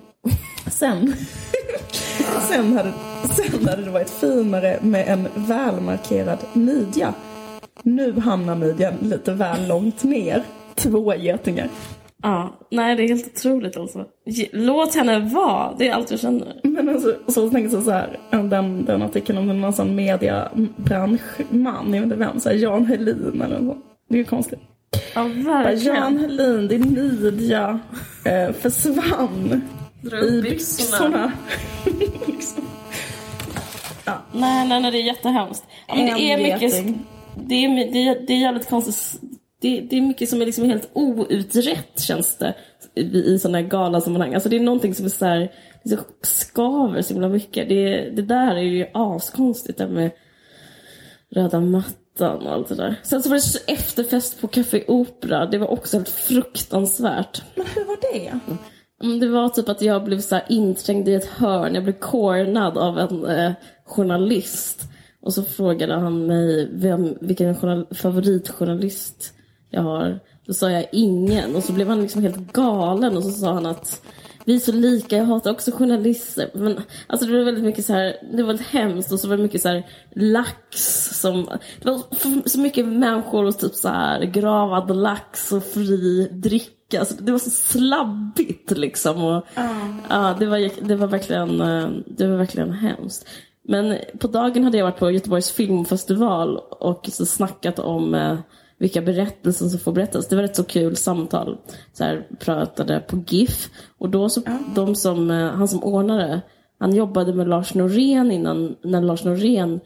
[0.71, 1.13] Sen,
[2.51, 2.91] sen, hade,
[3.35, 7.13] sen hade det varit finare med en välmarkerad midja.
[7.83, 10.43] Nu hamnar midjan lite väl långt ner.
[10.75, 11.69] Två getingar.
[12.23, 14.05] Ja, nej det är helt otroligt alltså.
[14.51, 16.59] Låt henne vara, det är allt jag känner.
[16.63, 22.01] Men alltså, så tänker jag så här, den, den artikeln om någon sån mediabranschman, jag
[22.01, 23.77] vet inte vem, så här, Jan Helin eller något.
[24.09, 24.59] Det är ju konstigt.
[25.15, 25.95] Ja, verkligen.
[25.95, 27.79] Jan Helin, din midja
[28.25, 29.61] eh, försvann
[30.01, 31.31] Dra i byxorna.
[31.85, 32.11] byxorna.
[32.27, 32.63] liksom.
[34.33, 35.63] Nej, nej, nej, det är jättehemskt.
[35.87, 36.61] Ja, Men det är mycket...
[36.73, 37.05] Enveting.
[37.35, 39.21] Det är, det, är, det är jävligt konstigt.
[39.61, 42.53] Det, det är mycket som är liksom helt outrett känns det
[42.95, 44.33] i, sådana här galasammanhang.
[44.33, 45.51] Alltså det är någonting som är så här,
[45.89, 47.69] så skaver så himla mycket.
[47.69, 50.11] Det, det där är ju askonstigt det med
[51.35, 52.95] röda mattan och allt det där.
[53.03, 55.45] Sen så var det efterfest på Café Opera.
[55.45, 57.41] Det var också helt fruktansvärt.
[57.55, 58.39] Men hur var det?
[59.03, 61.75] Mm, Det var typ att jag blev så inträngd i ett hörn.
[61.75, 63.51] Jag blev cornad av en eh,
[63.85, 64.89] journalist.
[65.23, 69.33] Och så frågade han mig vem, vilken journal, favoritjournalist
[69.69, 70.19] jag har.
[70.45, 71.55] Då sa jag ingen.
[71.55, 73.17] Och så blev han liksom helt galen.
[73.17, 74.01] Och så sa han att
[74.45, 76.49] vi är så lika, jag hatar också journalister.
[76.53, 79.11] Men alltså det var väldigt mycket så här, det var väldigt hemskt.
[79.11, 80.67] Och så var det mycket så här lax
[81.21, 81.47] som,
[81.81, 82.01] det var
[82.49, 86.99] så mycket människor och typ så här gravad lax och fri dricka.
[86.99, 89.23] Alltså det var så slabbigt liksom.
[89.23, 89.45] Och,
[90.09, 93.27] ja, det, var, det, var verkligen, eh, det var verkligen hemskt.
[93.63, 98.37] Men på dagen hade jag varit på Göteborgs filmfestival och så snackat om eh,
[98.77, 100.27] vilka berättelser som får berättas.
[100.27, 101.57] Det var ett så kul samtal.
[101.93, 103.69] Så här, pratade på GIF.
[103.97, 104.41] Och då så,
[104.75, 106.41] de som, eh, han som ordnade,
[106.79, 109.79] han jobbade med Lars Norén innan, när Lars Norén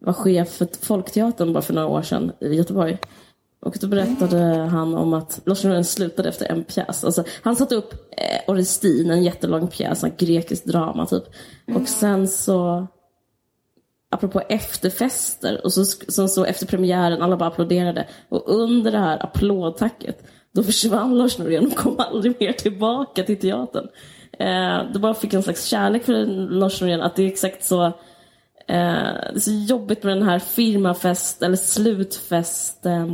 [0.00, 2.98] var chef för Folkteatern bara för några år sedan i Göteborg.
[3.62, 7.04] Och då berättade han om att Lars Norén slutade efter en pjäs.
[7.04, 11.24] Alltså, han satte upp eh, Orestin, en jättelång pjäs, en grekisk drama typ.
[11.74, 12.86] Och sen så
[14.10, 18.08] apropå efterfester och så, som så efter premiären, alla bara applåderade.
[18.28, 23.40] Och under det här applådtacket, då försvann Lars Norén och kom aldrig mer tillbaka till
[23.40, 23.88] teatern.
[24.38, 27.64] Eh, då bara fick jag en slags kärlek för Lars Norén, att det är exakt
[27.64, 27.92] så eh,
[28.66, 33.06] det är så jobbigt med den här firmafest eller slutfest eh,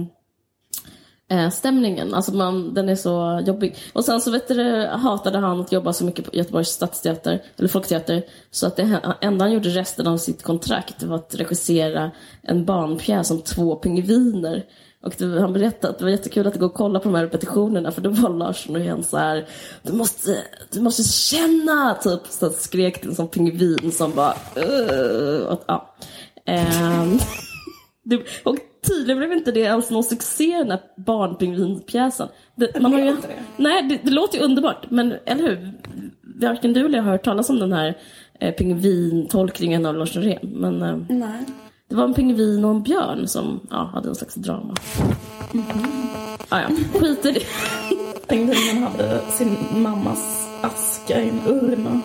[1.30, 2.14] eh, stämningen.
[2.14, 3.76] Alltså man, den är så jobbig.
[3.92, 7.68] Och sen så vet du, hatade han att jobba så mycket på Göteborgs stadsteater, eller
[7.68, 12.10] folkteater, så att det enda han gjorde resten av sitt kontrakt var att regissera
[12.42, 14.64] en barnpjäs om två pingviner.
[15.02, 17.22] Och det, han berättade att det var jättekul att gå och kolla på de här
[17.22, 19.48] repetitionerna för då var Lars Norén så här,
[19.82, 20.38] du måste,
[20.72, 25.94] du måste känna, typ, så skrek till en sån pingvin som bara, "Ugh", och, ja.
[26.48, 27.18] Um,
[28.44, 32.28] och tydligen blev inte det alls någon succé den här barnpingvinpjäsen.
[32.54, 33.16] Det, man har ju,
[33.56, 35.72] nej, det, det låter ju underbart, men eller hur?
[36.40, 37.98] Varken du eller jag har hört talas om den här
[38.40, 40.38] eh, pingvintolkningen av Lars Norén.
[40.42, 40.96] Men eh,
[41.88, 44.74] det var en pingvin och en björn som ja, hade en slags drama.
[46.48, 46.68] Ah, ja,
[47.00, 47.40] skit i det.
[48.28, 52.00] Pingvinen hade sin mammas aska i en urna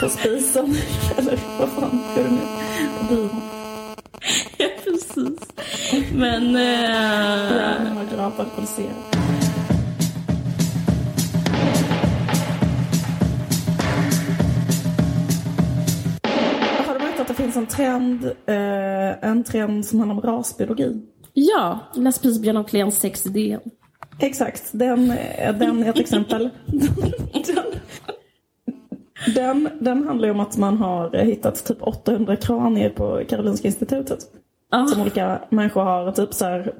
[0.00, 0.74] på spisen.
[1.18, 3.28] Eller vad fan, hur det nu
[4.58, 4.66] ja,
[5.14, 6.12] precis.
[6.12, 6.46] Men...
[6.46, 8.88] Eh, Björnen har gravar pulserar.
[16.86, 21.02] Har du märkt att det finns en trend, eh, en trend som handlar om rasbiologi?
[21.34, 23.60] ja, läs precis Björn av Kleens sex idén.
[24.18, 26.50] Exakt, den, eh, den är ett exempel.
[27.44, 27.64] den,
[29.34, 34.18] den, den handlar ju om att man har hittat typ 800 kranier på Karolinska institutet.
[34.72, 34.86] Ah.
[34.86, 36.74] Som olika människor har typ så här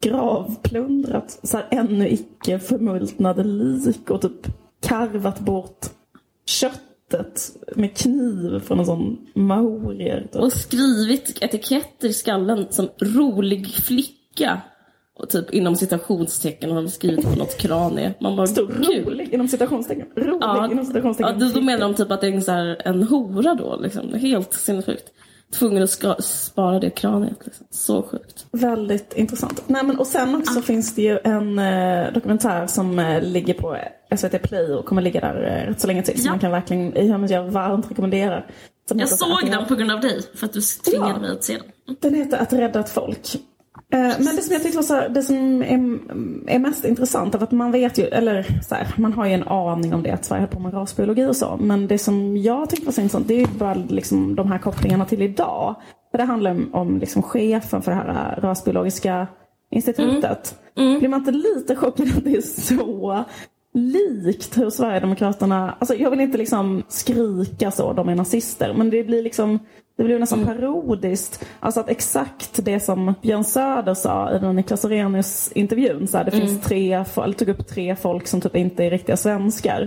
[0.00, 4.46] gravplundrat så här ännu icke förmultnade lik och typ
[4.86, 5.86] karvat bort
[6.46, 10.20] köttet med kniv från en sån maorier.
[10.32, 10.42] Typ.
[10.42, 14.60] Och skrivit etiketter i skallen som rolig flicka.
[15.16, 18.14] Och typ inom citationstecken har de skrivit på något kranie.
[18.20, 18.66] Man bara, Stor,
[19.06, 20.06] rolig inom citationstecken.
[20.16, 21.38] Rolig Ja, inom ja citationstecken.
[21.38, 23.76] då, då menar de typ att det är en, så här, en hora då.
[23.76, 24.14] Liksom.
[24.14, 25.12] Helt sinnessjukt.
[25.54, 27.38] Tvungen att ska, spara det kraniet.
[27.44, 27.66] Liksom.
[27.70, 28.46] Så sjukt.
[28.52, 29.62] Väldigt intressant.
[29.66, 33.76] Nej, men, och sen också finns det ju en eh, dokumentär som eh, ligger på
[34.16, 35.34] SVT Play och kommer ligga där
[35.64, 36.16] eh, rätt så länge till.
[36.18, 36.30] Som Ja.
[36.32, 38.42] man kan verkligen, jag, jag varmt rekommendera.
[38.88, 40.22] Som Jag såg den på grund av dig.
[40.34, 41.18] För att du tvingade Ja.
[41.20, 41.52] mig att se
[41.86, 41.96] den.
[42.00, 43.28] Den heter Att rädda ett folk.
[43.92, 45.98] Eh, Men det som jag tyckte var så här, det som är,
[46.54, 49.48] är mest intressant är att man vet ju, eller så här, man har ju en
[49.48, 51.56] aning om det att Sverige håller på med rasbiologi och så.
[51.60, 54.58] Men det som jag tyckte var så intressant det är ju bara liksom de här
[54.58, 55.74] kopplingarna till idag.
[56.10, 59.26] För det handlar om, om liksom chefen för det här rasbiologiska
[59.70, 60.58] institutet.
[60.98, 63.24] Blir man inte lite chockad att det är så
[63.74, 69.04] likt hur Sverigedemokraterna, alltså jag vill inte liksom skrika så, de är nazister, men det
[69.04, 69.58] blir liksom
[69.98, 70.56] det blir nästan mm.
[70.56, 71.44] parodiskt.
[71.60, 76.06] Alltså att exakt det som Björn Söder sa i den Niklas Orenius intervjun.
[76.06, 76.46] Så här, det mm.
[76.46, 79.78] finns tre, eller tog upp tre folk som typ inte är riktiga svenskar.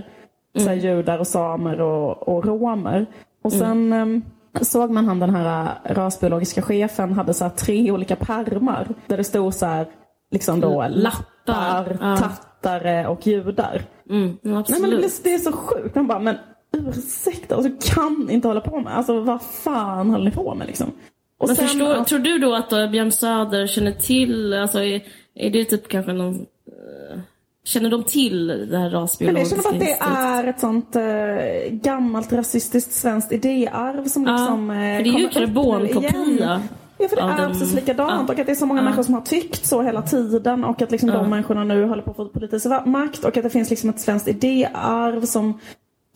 [0.54, 0.64] Mm.
[0.64, 3.06] Så här, judar och samer och, och romer.
[3.44, 3.66] Och mm.
[3.66, 4.22] sen mm.
[4.60, 8.88] såg man han den här äh, rasbiologiska chefen hade så tre olika permar.
[9.06, 9.86] Där det stod så här,
[10.30, 12.30] liksom då lappar, ja.
[12.62, 13.82] Tattare och judar.
[14.10, 15.94] Mm, Nej, men det, blir, det är så sjukt.
[15.94, 16.36] Man bara, men
[16.72, 18.96] ursäkta, alltså kan inte hålla på med.
[18.96, 20.92] Alltså vad fan håller ni på med liksom?
[21.38, 22.06] Och Men sen, förstår, att...
[22.06, 25.02] tror du då att då Björn Söder känner till, alltså är,
[25.34, 27.20] är det typ kanske någon uh,
[27.64, 32.32] Känner de till det här rasbiologiska Jag känner att det är ett sånt uh, gammalt
[32.32, 36.62] rasistiskt svenskt idéarv som ja, liksom uh, för det är ju karbonkopia.
[37.02, 37.52] Ja, för det är dem.
[37.52, 38.28] precis likadant.
[38.28, 38.34] Ja.
[38.34, 38.84] Och att det är så många ja.
[38.84, 40.64] människor som har tyckt så hela tiden.
[40.64, 41.14] Och att liksom ja.
[41.14, 43.24] de människorna nu håller på att få politisk makt.
[43.24, 45.58] Och att det finns liksom ett svenskt idéarv som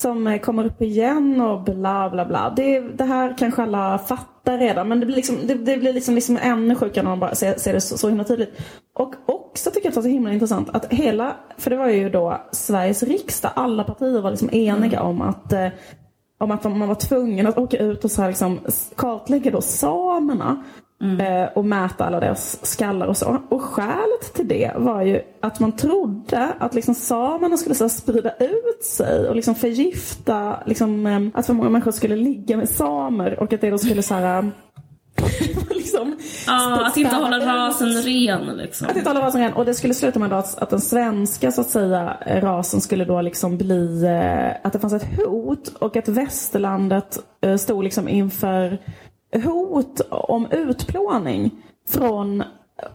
[0.02, 2.52] som kommer upp igen och bla bla bla.
[2.56, 6.14] Det, det här kanske alla fattar redan men det blir liksom, det, det blir liksom,
[6.14, 8.60] liksom ännu sjukare när man bara ser, ser det så, så himla tydligt.
[8.94, 11.88] Och också tycker jag att det var så himla intressant att hela, för det var
[11.88, 15.10] ju då Sveriges riksdag, alla partier var liksom eniga mm.
[15.10, 15.68] om att eh,
[16.38, 18.60] om att man var tvungen att åka ut och så här liksom
[18.96, 20.64] kartlägga då samerna
[21.00, 21.20] Mm.
[21.20, 23.42] Eh, och mäta alla deras skallar och så.
[23.48, 28.36] Och skälet till det var ju att man trodde att liksom samerna skulle så sprida
[28.36, 33.40] ut sig och liksom förgifta, liksom, eh, att för många människor skulle ligga med samer
[33.40, 34.50] och att det då skulle så här,
[35.86, 38.56] liksom, ja, att inte hålla rasen ren.
[38.56, 38.88] Liksom.
[38.88, 39.52] Att inte hålla rasen ren.
[39.52, 43.56] Och det skulle sluta med att, den svenska så att säga, rasen skulle då liksom
[43.56, 47.18] bli, eh, att det fanns ett hot och att västerlandet
[47.58, 48.78] stod liksom inför
[49.44, 51.50] hot om utplåning
[51.88, 52.42] från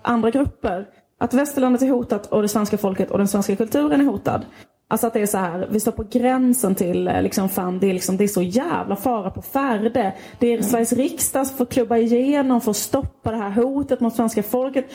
[0.02, 0.88] andra grupper.
[1.20, 4.46] Att västerlandet är hotat och det svenska folket och den svenska kulturen är hotad.
[4.92, 7.90] Alltså att det är så här, vi står på gränsen till, eh, liksom, fan, det,
[7.90, 10.14] är liksom, det är så jävla fara på färde.
[10.40, 10.64] Det är mm.
[10.64, 14.86] Sveriges riksdag som får klubba igenom för att stoppa det här hotet mot svenska folket.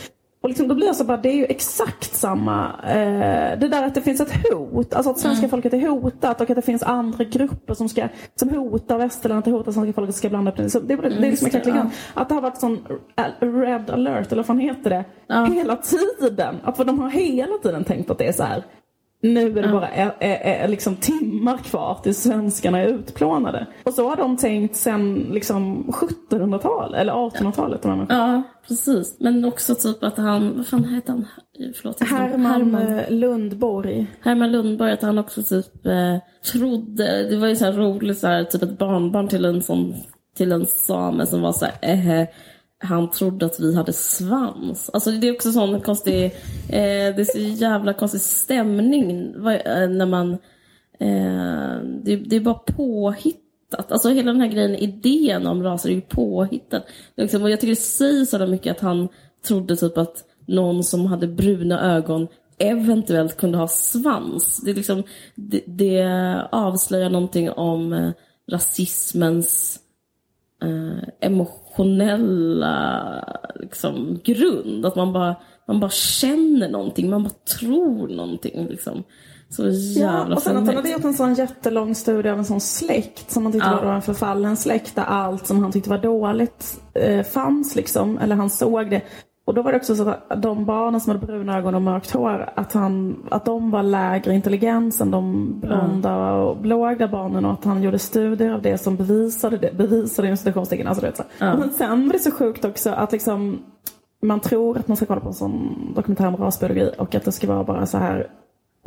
[0.42, 2.70] Och liksom, då blir jag så bara, det är ju exakt samma.
[2.88, 5.50] Eh, det där att det finns ett hot, alltså att svenska mm.
[5.50, 9.52] folket är hotat och att det finns andra grupper som, ska, som hotar västerlandet och
[9.52, 10.70] hotar svenska folket ska blanda upp det.
[10.70, 11.92] Så det, det, det är liksom exakt likadant.
[12.14, 12.20] Ja.
[12.20, 12.78] Att det har varit sån
[13.40, 15.44] red alert, eller vad fan heter det, ja.
[15.44, 16.56] hela tiden.
[16.64, 18.64] Att för de har hela tiden tänkt att det är så här.
[19.34, 23.66] Nu är det bara är, är, är liksom timmar kvar tills svenskarna är utplånade.
[23.84, 25.92] Och så har de tänkt sen liksom
[26.30, 27.80] 1700-talet eller 1800-talet.
[27.84, 28.04] Ja.
[28.08, 29.16] ja, precis.
[29.20, 31.26] Men också typ att han, vad fan heter han?
[31.74, 34.06] Förlåt, Herman, Herman Lundborg.
[34.20, 36.16] Herman Lundborg, att han också typ eh,
[36.52, 39.94] trodde, det var ju så roligt så här, typ ett barnbarn till en sån
[40.36, 42.26] till en same som var så här, eh,
[42.78, 44.90] han trodde att vi hade svans.
[44.92, 46.24] Alltså det är också sån konstig,
[46.68, 49.10] eh, det är så jävla konstig stämning
[49.64, 50.32] eh, när man,
[51.00, 53.92] eh, det, det, är bara påhittat.
[53.92, 56.82] Alltså hela den här grejen, idén om raser är ju påhittad.
[57.16, 59.08] Liksom, och jag tycker det säger så mycket att han
[59.46, 64.60] trodde typ att någon som hade bruna ögon eventuellt kunde ha svans.
[64.64, 65.02] Det, liksom,
[65.34, 66.04] det, det
[66.52, 68.10] avslöjar någonting om eh,
[68.50, 69.80] rasismens
[70.62, 71.08] eh,
[71.76, 74.86] emotionella liksom, grund.
[74.86, 75.36] Att man bara,
[75.68, 78.66] man bara känner någonting, man bara tror någonting.
[78.66, 79.02] Liksom.
[79.48, 82.44] Så jävla ja, och sen att han hade gjort en sån jättelång studie av en
[82.44, 83.84] sån släkt som han tyckte ja.
[83.84, 88.36] var en förfallen släkt där allt som han tyckte var dåligt eh, fanns liksom, eller
[88.36, 89.02] han såg det.
[89.46, 92.10] Och då var det också så att de barnen som hade bruna ögon och mörkt
[92.10, 97.52] hår, att, han, att de var lägre intelligens än de blonda och blåögda barnen och
[97.52, 100.86] att han gjorde studier av det som bevisade det, bevisade institutionstecken.
[100.86, 101.22] Alltså, det, så.
[101.44, 101.58] Mm.
[101.58, 103.58] Men sen var det så sjukt också att liksom
[104.22, 107.32] man tror att man ska kolla på en sån dokumentär om rasbiologi och att det
[107.32, 108.26] ska vara bara så här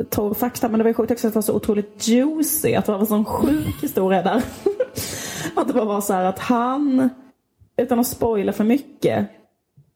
[0.08, 0.68] torr fakta.
[0.68, 2.98] Men det var ju sjukt också att det var så otroligt juicy, att det var
[2.98, 4.42] en sån sjuk historia där.
[5.56, 7.10] att det bara var så här att han,
[7.76, 9.28] utan att spoila för mycket,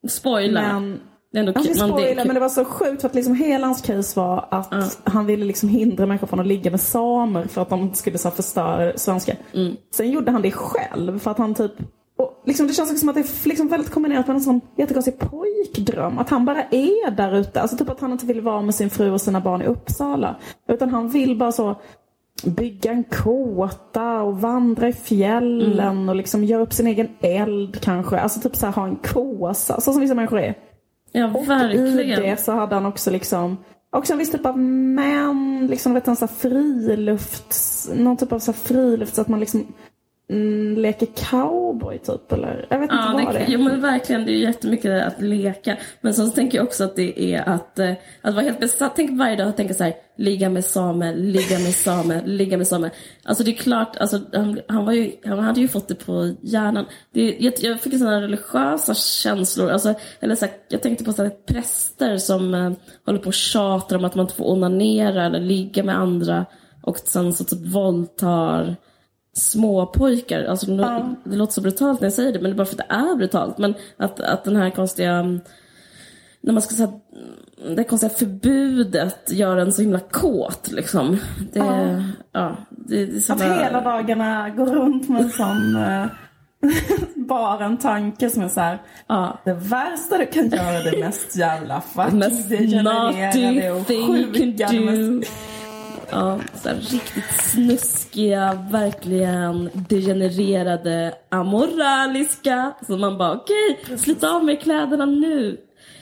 [0.08, 0.62] Spoila.
[0.62, 1.00] Men,
[1.32, 3.66] det är ändå alltså, spoiler, det men det var så sjukt för att liksom hela
[3.66, 4.86] hans case var att uh.
[5.04, 8.30] han ville liksom hindra människor från att ligga med samer för att de skulle så
[8.30, 9.36] förstöra svenska.
[9.54, 9.76] Mm.
[9.94, 11.72] Sen gjorde han det själv för att han typ
[12.16, 15.18] och liksom, det känns som att det är liksom väldigt kombinerat med en sån jättekonstig
[15.18, 16.18] pojkdröm.
[16.18, 17.60] Att han bara är där ute.
[17.60, 20.36] Alltså typ att han inte vill vara med sin fru och sina barn i Uppsala.
[20.68, 21.80] Utan han vill bara så
[22.42, 26.08] bygga en kåta och vandra i fjällen mm.
[26.08, 28.18] och liksom göra upp sin egen eld kanske.
[28.18, 30.54] Alltså typ så här, ha en kåsa, så som vissa människor är.
[31.12, 32.00] Ja, och verkligen.
[32.00, 33.56] i det så hade han också liksom
[33.90, 38.38] också en viss typ av män, liksom vet en så här frilufts, någon typ av
[38.38, 39.66] så här friluft så att man liksom
[40.30, 43.48] mm, leker cowboy typ eller jag vet inte Ja, vad det, det är.
[43.48, 45.76] jo, men verkligen, det är jättemycket att leka.
[46.00, 48.92] Men så tänker jag också att det är att, eh, att vara helt besatt.
[48.96, 52.68] Tänk varje dag och tänka så här, ligga med Samuel, ligga med Samuel, ligga med
[52.68, 52.92] Samuel.
[53.24, 56.34] Alltså det är klart, alltså, han, han, var ju, han hade ju fått det på
[56.42, 56.84] hjärnan.
[57.12, 59.70] Det, jag, jag fick sådana religiösa känslor.
[59.70, 62.72] Alltså, eller så här, jag tänkte på så här, präster som eh,
[63.06, 66.46] håller på och tjatar om att man inte får onanera eller ligga med andra.
[66.82, 68.76] Och sen så typ våldtar
[69.34, 70.44] småpojkar.
[70.44, 72.74] Alltså, det, det låter så brutalt när jag säger det, men det är bara för
[72.74, 73.58] att det är brutalt.
[73.58, 75.22] Men att, att den här konstiga...
[76.40, 76.92] När man ska säga
[77.76, 81.18] det konstiga förbudet gör en så himla kåt liksom.
[81.52, 82.02] Det, ja.
[82.32, 85.76] ja det, det Att hela dagarna gå runt med en sån...
[85.76, 86.06] eh,
[87.14, 88.82] bara en tanke som är så här.
[89.06, 89.40] Ja.
[89.44, 94.68] Det värsta du kan göra, det mest jävla fucking degenererade och sjuka.
[96.14, 102.72] Ja, så riktigt snuskiga, verkligen degenererade, amoraliska.
[102.86, 105.60] Så man bara okej, slut av med kläderna nu.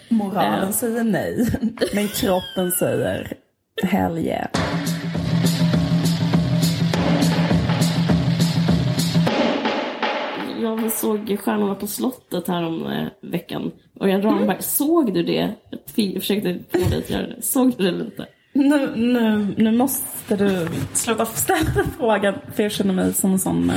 [0.08, 0.72] Moralen Ja.
[0.72, 1.46] säger nej,
[1.94, 3.32] men kroppen säger
[3.82, 4.48] hell yeah.
[10.62, 13.72] Jag såg Stjärnorna på slottet här om eh, veckan.
[14.00, 15.50] Örjan Ramberg, såg du det?
[15.94, 17.42] Jag försökte få dig att göra det.
[17.42, 18.26] Såg du det eller inte?
[18.52, 23.70] Nu, nu, nu måste du sluta ställa frågan, för jag känner mig som en sån...
[23.70, 23.76] eh,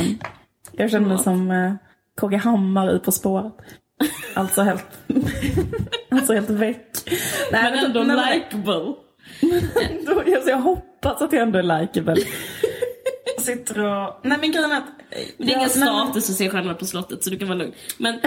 [0.71, 1.73] Jag känner mig som eh,
[2.21, 3.53] KG Hammar i På spåret.
[4.33, 4.85] Alltså helt...
[6.11, 6.87] alltså helt väck.
[7.51, 8.93] Nej, Men ändå likeable.
[10.35, 12.15] Alltså, jag hoppas att jag ändå är likeable.
[13.45, 14.19] Sitter och...
[14.23, 14.83] Nej men grejen är att...
[15.37, 17.73] Men det är ingen status att se Stjärnorna på slottet så du kan vara lugn.
[17.97, 18.19] Men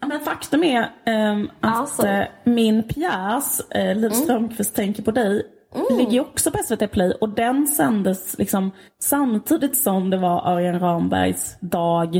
[0.06, 2.06] Men faktum är ehm, att Alltså.
[2.06, 5.42] eh, min pjäs, eh, Liv Strömquist tänker på dig,
[5.90, 8.70] ligger ju också på SVT Play och den sändes liksom
[9.02, 12.16] samtidigt som det var Örjan Rambergs dag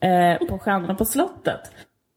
[0.00, 1.60] eh, på Stjärnorna på slottet.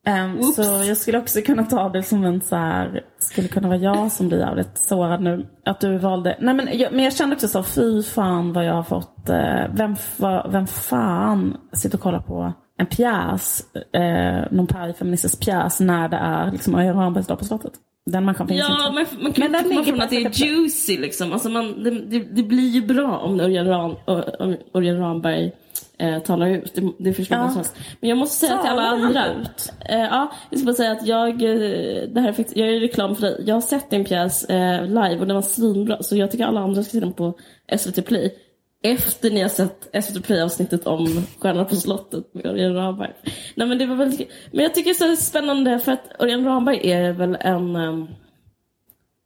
[0.05, 3.77] Ehm, så jag skulle också kunna ta det som en så här, skulle kunna vara
[3.77, 5.45] jag som blir jävligt sårad nu.
[5.65, 8.73] Att du valde, nej men jag, men jag kände också så, fy fan vad jag
[8.73, 13.63] har fått, eh, vem, fa- vem fan sitter och kollar på en pjäs,
[13.93, 14.67] eh, någon
[14.99, 17.71] feministisk pjäs när det är liksom Rambergs dag på slottet.
[18.05, 18.91] Den människan finns Ja, inte.
[19.15, 21.33] men man kan Men inte komma från att det är juicy liksom.
[21.33, 25.51] Alltså man, det, det, det blir ju bra om Örjan, Ramberg
[25.99, 26.75] eh, talar ut.
[26.75, 27.63] Det, det förstår man.
[27.99, 29.41] Men jag måste säga till alla Talar andra.
[29.41, 29.73] ut?
[29.89, 32.79] Eh, ja, jag ska bara säga att jag, eh, det här är faktiskt, jag är
[32.79, 33.43] reklam för dig.
[33.45, 36.03] Jag har sett din pjäs eh, live och den var svinbra.
[36.03, 37.33] Så jag tycker alla andra ska se den på
[37.77, 38.35] SVT Play.
[38.83, 43.11] Efter ni har sett SVT Play-avsnittet om Stjärnorna på slottet med Örjan Ramberg.
[43.55, 44.31] Nej men det var väldigt.
[44.51, 47.75] Men jag tycker det är så spännande för att Örjan Ramberg är väl en...
[47.75, 48.07] ehm,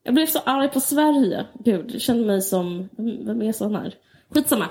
[0.04, 1.46] jag blev så arg på Sverige.
[1.66, 2.90] Gud, jag kände mig som...
[3.26, 3.94] Vem är sån här?
[4.34, 4.66] Skitsamma.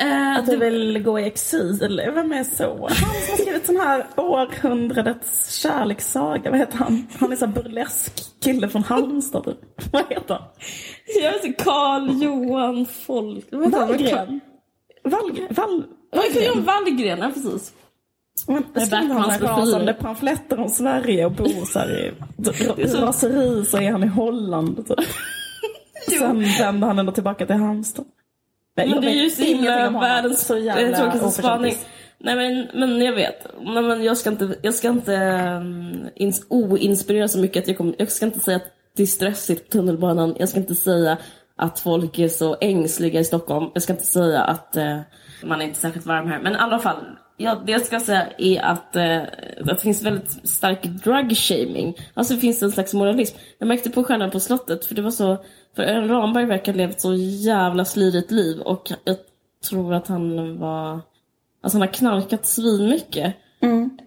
[0.00, 2.78] Eh, Att du vill gå i exil, vem är så?
[2.88, 7.06] Han som har skrivit sån här århundradets kärlekssaga, vad heter han?
[7.18, 9.58] Han är så här burlesk kille från Halmstad typ.
[9.92, 10.42] Vad heter han?
[11.22, 13.44] Jag vet inte, Carl Johan Folk...
[13.52, 14.40] Wallgren?
[15.04, 15.48] Wallgren?
[15.50, 15.84] Wall...
[16.14, 17.72] Carl Johan Wallgren, ja precis.
[18.46, 22.14] Men skriver han rasande pamfletter om Sverige och bor så här
[22.78, 24.98] i så- raseri så är han i Holland typ.
[26.18, 28.04] Sen vänder han ändå tillbaka till Halmstad.
[28.76, 31.74] Nej, Men det är ju så himla världens eh, tråkigaste spaning.
[32.18, 33.46] Nej men, men jag vet.
[33.64, 37.76] Men, men jag ska inte, jag ska inte um, ins, oinspirera så mycket att jag
[37.76, 40.36] kommer, jag ska inte säga att det är stressigt på tunnelbanan.
[40.38, 41.18] Jag ska inte säga
[41.56, 43.70] att folk är så ängsliga i Stockholm.
[43.74, 45.00] Jag ska inte säga att eh,
[45.42, 46.38] man är inte särskilt varm här.
[46.38, 47.04] Men i alla fall,
[47.36, 49.22] ja, det jag ska säga är att, eh,
[49.60, 51.94] att det finns väldigt stark drug shaming.
[52.14, 53.36] Alltså det finns en slags moralism.
[53.58, 55.44] Jag märkte på Stjärnan på slottet, för det var så,
[55.76, 59.16] för Örjan Ramberg verkar ha levt så jävla slirigt liv och jag
[59.68, 61.00] tror att han var,
[61.62, 63.34] alltså han har knarkat svinmycket.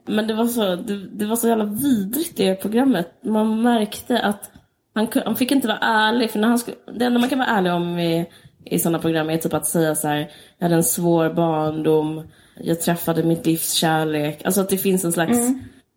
[0.06, 3.14] Men det var, så, det, det var så jävla vidrigt det programmet.
[3.22, 4.52] Man märkte att
[4.94, 6.32] han, han fick inte vara ärlig.
[6.32, 8.26] För när han skulle, det enda man kan vara ärlig om i,
[8.66, 12.24] i sådana program är typ att säga så här, jag hade en svår barndom,
[12.60, 14.42] jag träffade mitt livs kärlek.
[14.46, 15.38] Alltså att det finns en slags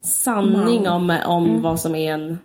[0.04, 2.38] sanning om, om vad som är en,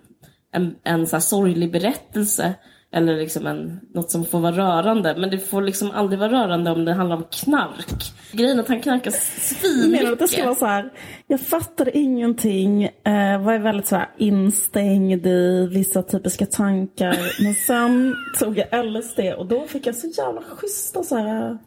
[0.53, 2.53] en, en så sorglig berättelse.
[2.91, 5.15] Eller liksom en, något som får vara rörande.
[5.17, 8.13] Men det får liksom aldrig vara rörande om det handlar om knark.
[8.31, 9.91] Grejen är att han knarkar svinmycket.
[9.91, 10.93] Menar du att det ska vara så här,
[11.27, 17.43] jag fattade ingenting, eh, var väldigt så här instängd i vissa typiska tankar.
[17.43, 21.57] Men sen tog jag LSD och då fick jag så jävla schyssta så här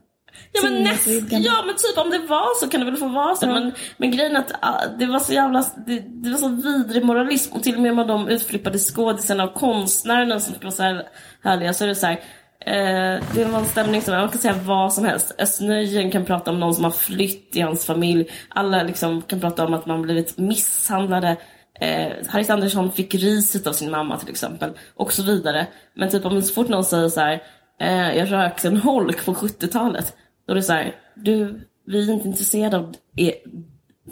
[0.52, 3.34] Ja men, näst, ja men typ om det var så kan det väl få vara
[3.34, 3.46] så.
[3.46, 7.56] Men, men grejen är att det var så jävla, det, det var så vidrig moralism.
[7.56, 11.08] Och till och med med de utflippade skådisarna och konstnärerna som ska vara så här
[11.42, 12.20] härliga så är det så här.
[12.60, 15.34] Eh, det var en stämning som, man kan säga vad som helst.
[15.38, 18.30] Östnöjen kan prata om någon som har flytt i hans familj.
[18.48, 21.36] Alla liksom kan prata om att man blivit misshandlade.
[21.80, 24.70] Eh, Harris Andersson fick riset av sin mamma till exempel.
[24.94, 25.66] Och så vidare.
[25.94, 27.42] Men typ om så fort någon säger så här,
[27.80, 30.16] eh, jag rökte en holk på 70-talet.
[30.48, 33.34] Då är det så här, du, vi är inte intresserade av er,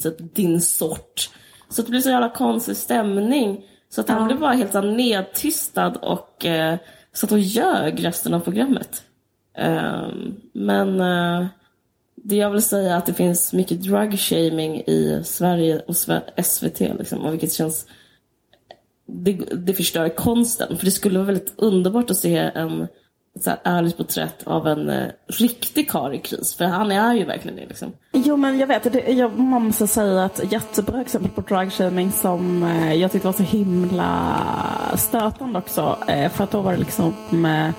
[0.03, 1.31] typ, din sort.
[1.69, 3.65] Så det blir så jävla konstig stämning.
[3.89, 4.27] Så att han Ja.
[4.27, 6.79] blev bara helt så nedtystad och eh,
[7.13, 9.03] satt och ljög resten av programmet.
[9.55, 11.47] Ehm, men eh,
[12.15, 15.97] det jag vill säga är att det finns mycket drug shaming i Sverige och
[16.45, 17.87] SVT liksom, och vilket känns
[19.07, 20.77] det, det förstör konsten.
[20.77, 22.89] För det skulle vara väldigt underbart att se en
[23.41, 26.55] så här ärligt porträtt av en eh, riktig karl i kris.
[26.55, 27.67] För han är ju verkligen det.
[27.67, 27.93] Liksom.
[28.13, 32.95] Jo men jag vet, det, jag måste säga att jättebra exempel på drugshaming som eh,
[32.95, 34.37] jag tyckte var så himla
[34.95, 35.99] stötande också.
[36.09, 37.15] Eh, för att då var det liksom
[37.45, 37.71] eh,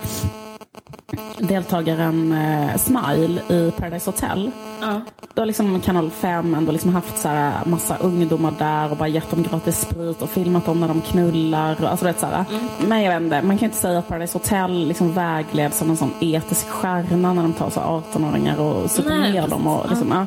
[1.40, 4.52] deltagaren eh, Smile i Paradise Hotel.
[4.82, 5.02] Ja.
[5.34, 9.08] Då har liksom Kanal 5 ändå liksom haft så här massa ungdomar där och bara
[9.08, 11.84] gett dem gratis sprit och filmat dem när de knullar.
[11.84, 12.46] Och, alltså det, så här.
[12.88, 15.98] Men jag vet inte, man kan inte säga att Paradise Hotel liksom vägleds som en
[15.98, 19.68] sån etisk stjärna när de tar så 18-åringar och super ner dem.
[19.68, 20.26] Och, liksom, ja.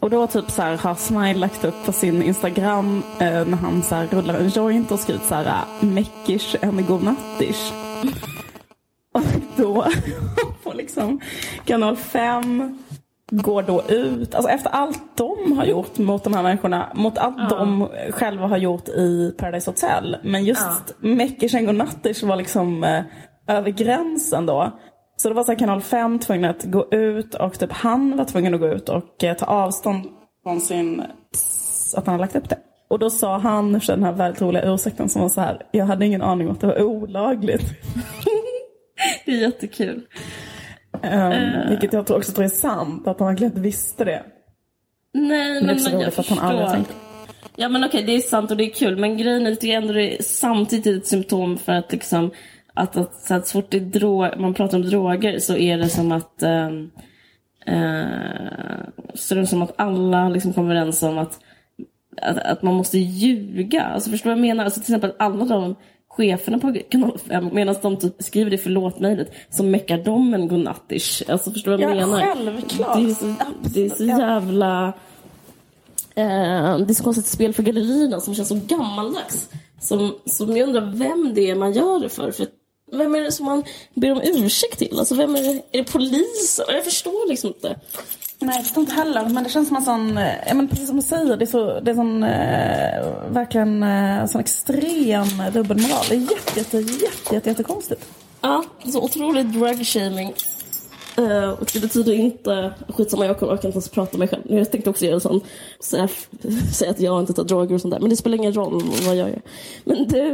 [0.00, 3.82] och då typ så här, har Smile lagt upp på sin Instagram eh, när han
[3.82, 7.72] så här, rullar en joint och skrivit så här meckish and godnattish.
[9.12, 9.22] Och
[9.56, 9.86] då
[10.62, 11.20] får liksom
[11.64, 12.78] kanal 5
[13.32, 17.50] går då ut, alltså efter allt de har gjort mot de här människorna, mot allt
[17.50, 20.16] de själva har gjort i Paradise Hotel.
[20.22, 20.62] Men just
[21.00, 21.08] ja.
[21.08, 23.02] Meckish and Godnattish var liksom eh,
[23.46, 24.72] över gränsen då.
[25.16, 28.54] Så då var så kanal 5 tvungen att gå ut och typ han var tvungen
[28.54, 30.04] att gå ut och eh, ta avstånd
[30.42, 31.02] från sin,
[31.96, 32.58] att han har lagt upp det.
[32.88, 36.06] Och då sa han den här väldigt roliga ursäkten som var så här, jag hade
[36.06, 37.64] ingen aning om att det var olagligt.
[39.24, 40.06] Det är jättekul.
[41.02, 44.22] Um, vilket jag tror också tror är sant, att han verkligen inte visste det.
[45.12, 46.84] Nej, Men men också jag för förstår.
[47.56, 48.96] Ja men okej, det är sant och det är kul.
[48.96, 52.30] Men grejen är att det ändå är samtidigt ett symptom för att liksom
[52.74, 55.88] att, att, så att så fort det drog, man pratar om droger så är det
[55.88, 56.90] som att ehm,
[57.66, 58.84] eh,
[59.14, 61.38] så är det som att alla liksom kommer överens om att,
[62.22, 63.82] att, att man måste ljuga.
[63.82, 64.64] Alltså förstår du vad jag menar?
[64.64, 65.76] Alltså till exempel alla de
[66.16, 71.22] cheferna på kanal 5 medan de typ skriver det förlåt-mejlet så meckar de en godnattish.
[71.28, 72.34] Alltså förstår du vad jag Ja, menar?
[72.34, 72.96] självklart.
[72.98, 73.34] Det är så,
[73.74, 74.92] det är så jävla...
[76.14, 79.48] Eh, det är så konstigt spel för gallerierna som känns så gammaldags.
[79.80, 82.30] Som, som jag undrar vem det är man gör det för.
[82.30, 82.46] för
[82.92, 84.98] vem är det som man ber om ursäkt till?
[84.98, 85.62] Alltså vem är det?
[85.72, 86.64] Är det polisen?
[86.68, 87.76] Jag förstår liksom inte.
[88.42, 89.28] Nej, jag förstår inte heller.
[89.28, 91.46] Men det känns som en sån, eh, ja, men precis som du säger, det är,
[91.46, 96.04] så, det är sån, eh, verkligen eh, sån extrem dubbelmoral.
[96.08, 98.08] Det är jätte, jätte, jätte, jätte, jättekonstigt.
[98.40, 100.32] Ja, så otroligt drug-shaming.
[101.16, 104.58] Eh, och det betyder inte, skitsamma jag orkar inte ens prata med mig själv.
[104.58, 105.40] Jag tänkte också göra en sån,
[105.80, 106.08] säga,
[106.74, 108.00] säga att jag inte tar droger och sånt där.
[108.00, 109.42] Men det spelar ingen roll vad jag gör.
[109.84, 110.30] Men du,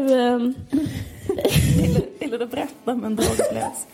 [2.18, 3.86] Vill du berätta om en drogupplevelse?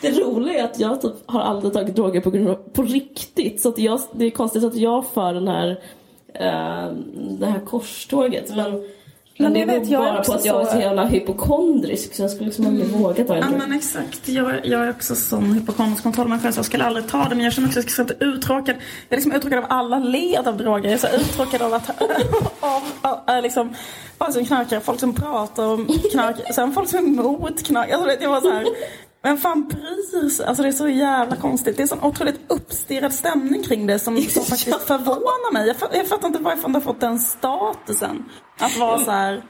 [0.00, 3.62] Det roliga är att jag typ har aldrig tagit droger på, grund av, på riktigt.
[3.62, 5.70] Så att jag, det är konstigt att jag för den här,
[6.34, 6.92] eh,
[7.38, 8.56] det här korståget.
[8.56, 8.82] Men,
[9.38, 12.14] men det det vet jag bara på att jag är så- jävla hypokondrisk.
[12.14, 14.28] Så jag skulle liksom aldrig våga ta en Ja men exakt.
[14.28, 17.34] Jag, jag är också sån hypokondrisk kontrollmänniska så jag skulle aldrig ta det.
[17.34, 18.76] Men jag känner också att jag så uttråkad.
[18.76, 20.84] Jag är liksom uttråkad av alla led av droger.
[20.84, 21.90] Jag är så uttråkad av att
[22.60, 23.74] av, av, av, liksom,
[24.18, 27.90] folk som knarkar, folk som pratar om knark, sen folk som är emot knark.
[27.90, 28.66] Alltså, det var så här,
[29.22, 30.46] vem fan bryr sig?
[30.46, 31.76] Alltså det är så jävla konstigt.
[31.76, 35.66] Det är sån otroligt uppstirrad stämning kring det som, som faktiskt förvånar mig.
[35.66, 38.24] Jag, fatt- jag fattar inte varifrån det har fått den statusen.
[38.58, 39.42] Att vara så här.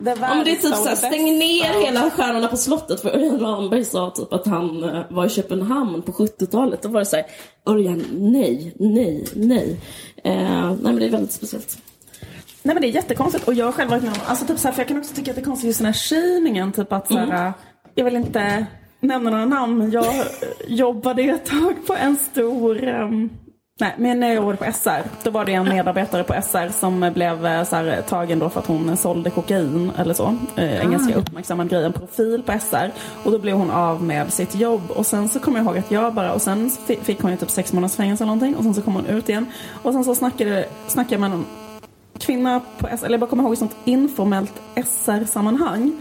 [0.00, 3.00] Det men det är typ såhär, stäng ner hela Stjärnorna på slottet.
[3.00, 6.82] För Örjan Ramberg sa typ att han eh, var i Köpenhamn på 70-talet.
[6.82, 7.24] Då var det såhär,
[7.66, 9.80] Örjan, nej, nej, nej.
[10.24, 10.32] Eh,
[10.70, 11.78] nej men det är väldigt speciellt.
[12.62, 14.68] Nej men det är jättekonstigt och jag har själv varit med om, alltså typ så
[14.68, 16.92] här, för jag kan också tycka att det är konstigt just den här shamingen, typ
[16.92, 17.52] att så här,
[17.94, 18.66] jag vill inte
[19.00, 20.14] nämna några namn men jag
[20.66, 23.30] jobbade ett tag på en stor, ehm,
[23.80, 27.10] nej men när jag jobbade på SR, då var det en medarbetare på SR som
[27.14, 30.36] blev eh, så här, tagen då för att hon sålde kokain eller så.
[30.56, 32.90] Eh, En ganska uppmärksammad grej, en profil på SR.
[33.24, 35.90] Och då blev hon av med sitt jobb och sen så kommer jag ihåg att
[35.90, 38.62] jag bara, och sen fi- fick hon ju typ sex månaders fängelse eller någonting och
[38.62, 39.46] sen så kom hon ut igen.
[39.82, 41.44] Och sen så snackade, snackade man
[42.18, 45.92] kvinna på SR, eller jag bara kommer ihåg ett sånt informellt SR-sammanhang.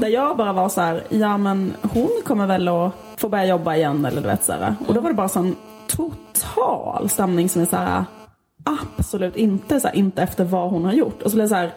[0.00, 3.76] Där jag bara var så här, ja men hon kommer väl att få börja jobba
[3.76, 4.74] igen eller du vet så här.
[4.88, 5.56] Och då var det bara sån
[5.86, 8.04] total stämning som är så här,
[8.96, 11.22] absolut inte så här, inte efter vad hon har gjort.
[11.22, 11.74] Och så blev det så här,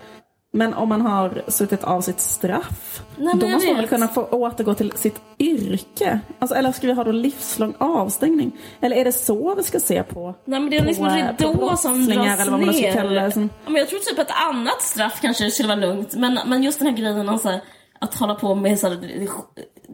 [0.53, 4.07] Men om man har suttit av sitt straff, Nej, men då måste man väl kunna
[4.07, 6.19] få återgå till sitt yrke?
[6.39, 8.51] Alltså, eller ska vi ha då livslång avstängning?
[8.81, 10.35] Eller är det så vi ska se på?
[10.45, 12.73] Nej men det är liksom en eh, ridå som brottslingar, dras eller vad man nu
[12.73, 12.93] ska ner.
[12.93, 16.15] kalla det, som- Ja, men jag tror typ ett annat straff kanske skulle vara lugnt.
[16.15, 17.61] Men, men just den här grejen om så här,
[17.99, 19.27] att hålla på med så här, det,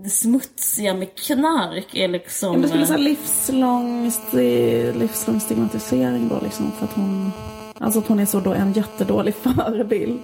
[0.03, 2.55] det smutsiga med knark är liksom...
[2.55, 7.31] Om det skulle säga livslång, sti- livslång stigmatisering då liksom för att hon
[7.79, 10.19] Alltså att hon är så då en jättedålig förebild.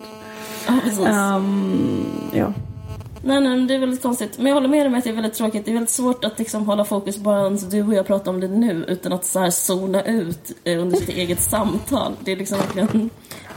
[0.68, 1.08] Ja.
[1.08, 2.54] Ehm, ja.
[3.24, 4.38] Nej, nej, det är väldigt konstigt.
[4.38, 5.66] Men jag håller med dig om att det är väldigt tråkigt.
[5.66, 8.39] Det är väldigt svårt att liksom hålla fokus bara ens du och jag pratar om
[8.39, 12.14] det nu utan att så här zona ut eh, under sitt eget samtal.
[12.20, 13.10] Det är liksom verkligen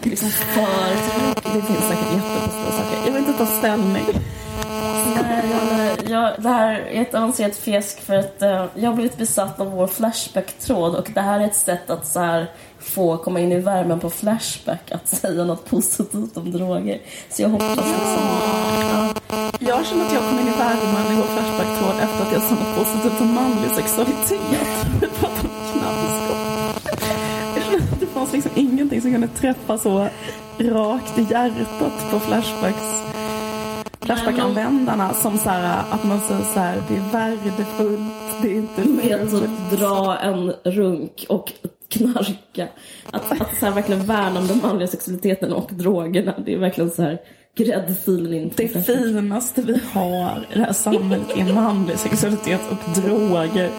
[0.02, 1.54] det är liksom för tråkigt.
[1.54, 2.96] Det finns säkert jättepositiva saker.
[3.06, 4.04] Jag vill inte ta ställning.
[5.14, 9.16] Nej, jag, jag, det här är ett avancerat fjäsk för att eh, jag har blivit
[9.16, 12.50] besatt av vår Flashback-tråd och det här är ett sätt att så här,
[12.82, 17.00] få komma in i värmen på Flashback, att säga något positivt om droger.
[17.30, 18.22] Så jag hoppas liksom...
[18.80, 19.14] Ja.
[19.58, 22.54] Jag känner att jag kom in i värmen i vår Flashback-tråd efter att jag sa
[22.54, 24.86] något positivt om manlig sexualitet.
[25.00, 25.80] Vi pratade om
[27.92, 30.08] att det fanns liksom ingenting som kunde träffa så
[30.58, 33.02] rakt i hjärtat på Flashbacks
[34.00, 38.84] Flashback-användarna som så här, att man säger så här, det är värdefullt, det är inte
[38.84, 41.52] Med typ dra en runk och
[41.88, 42.68] knarka.
[43.10, 46.34] Att, att så här verkligen värna om den manliga sexualiteten och drogerna.
[46.46, 47.20] Det är verkligen så här
[47.56, 48.50] gräddfilen.
[48.56, 53.70] Det finaste vi har i det här samhället är manlig sexualitet och droger.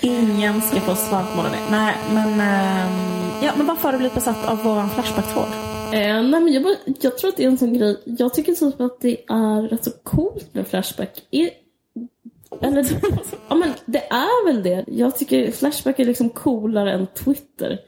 [0.00, 1.70] Ingen ska få svartmåla det.
[1.70, 2.40] Nej, men...
[2.40, 5.48] ehm, ja, men varför har du blivit besatt av våran Flashback-tråd?
[5.92, 8.00] Eh, nej men jag, jag tror att det är en sån grej.
[8.04, 11.10] Jag tycker typ att det är rätt så coolt med Flashback.
[11.30, 11.50] Är,
[12.60, 12.86] eller,
[13.48, 14.84] ja men det är väl det.
[14.86, 17.78] Jag tycker Flashback är liksom coolare än Twitter.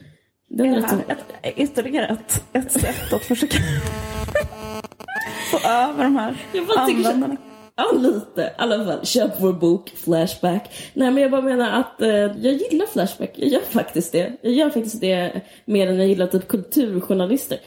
[0.48, 1.04] Den är Är
[1.42, 3.58] ett, ytterligare ett, ett sätt att försöka
[5.50, 7.36] få över de här Jag bara tycker så- användarna?
[7.76, 8.42] Ja, lite.
[8.42, 10.70] I alla fall, köp vår bok Flashback.
[10.94, 13.30] Nej, men jag bara menar att eh, jag gillar Flashback.
[13.34, 14.32] Jag gör faktiskt det.
[14.42, 17.58] Jag gör faktiskt det mer än jag gillar typ kulturjournalister.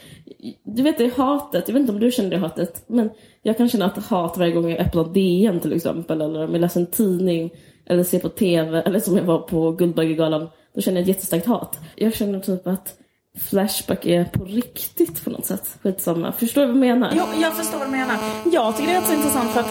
[0.64, 3.10] Du vet det hatet, jag vet inte om du känner det hatet, men
[3.41, 6.62] jag kan känna att hat varje gång jag öppnar DN till exempel, eller om jag
[6.62, 7.51] läser en tidning,
[7.86, 11.45] eller ser på TV, eller som jag var på Guldbaggegalan, då känner jag ett jättestarkt
[11.45, 11.80] hat.
[11.95, 12.97] Jag känner typ att
[13.50, 15.78] Flashback är på riktigt på något sätt.
[15.84, 16.32] Skitsamma.
[16.32, 17.14] Förstår du vad jag menar?
[17.16, 18.18] Jo, jag förstår vad du menar.
[18.52, 19.70] Jag tycker det är så intressant för att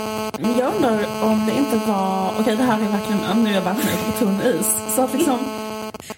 [0.59, 2.33] jag undrar om det inte var...
[2.41, 3.45] Okej, det här är verkligen...
[3.45, 4.95] Nu är jag verkligen ute på tunn is.
[4.97, 5.39] Så att liksom...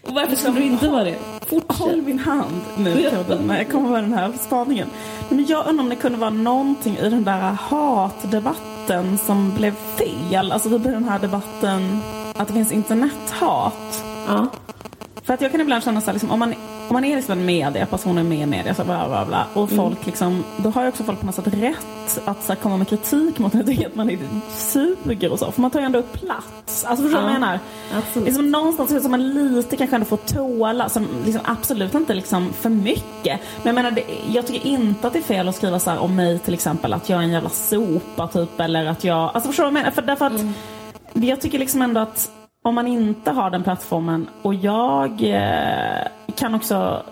[0.02, 1.18] Och varför skulle du inte vara det?
[1.66, 3.10] Håll min hand nu.
[3.10, 4.88] Karolina, jag kommer med den här spaningen.
[5.28, 10.52] Men jag undrar om det kunde vara någonting i den där hatdebatten som blev fel.
[10.52, 12.00] Alltså typ i den här debatten
[12.36, 14.04] att det finns internethat.
[14.26, 14.46] Ja.
[15.22, 16.54] För att jag kan ibland känna så här, liksom, om man,
[16.94, 20.06] man är liksom en medieperson, är med i media, så bla bla bla, och folk
[20.06, 22.88] liksom, då har ju också folk på något sätt rätt att så här, komma med
[22.88, 24.18] kritik mot tycker att man är
[24.56, 26.84] suger och så, för man tar ju ändå upp plats.
[26.84, 27.58] Alltså förstår du vad jag Ja, menar?
[27.98, 28.26] absolut.
[28.28, 32.68] Liksom någonstans som man lite kanske ändå får tåla, som liksom absolut inte liksom för
[32.70, 33.40] mycket.
[33.62, 35.98] Men jag menar, det, jag tycker inte att det är fel att skriva så här
[35.98, 39.40] om mig till exempel, att jag är en jävla sopa typ, eller att jag, alltså
[39.48, 39.90] förstår du vad jag menar?
[39.90, 40.40] För därför att
[41.12, 42.30] jag tycker liksom ändå att
[42.64, 46.06] om man inte har den plattformen och jag eh,
[46.38, 47.02] kan också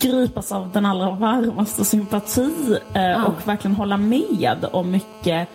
[0.00, 5.48] gripas av den allra varmaste sympati eh, och verkligen hålla med om mycket.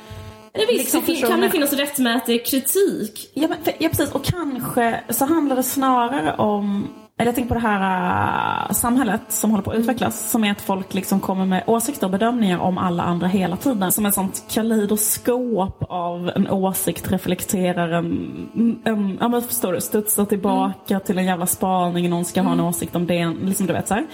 [0.54, 3.32] Ja, visst, Liksom det kan det finnas rättmätig kritik?
[3.34, 6.88] Ja, men, ja precis, och kanske så handlar det snarare om
[7.18, 10.32] eller jag tänker på det här äh, samhället som håller på att utvecklas.
[10.32, 13.92] Som är att folk liksom kommer med åsikter och bedömningar om alla andra hela tiden.
[13.92, 20.26] Som ett sånt kaleidoskop av en åsikt reflekterar en, en ja men förstår du, studsar
[20.26, 23.88] tillbaka till en jävla spaning, någon ska ha en åsikt om det, liksom du vet
[23.88, 24.06] så här.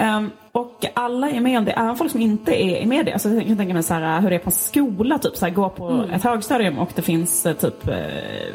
[0.00, 3.18] Ehm, och alla är med om det, även folk som inte är i media.
[3.18, 5.46] Så jag kan tänka mig så här, hur det är på en skola, typ så
[5.46, 7.96] här, gå på ett högstadium och det finns eh, typ eh,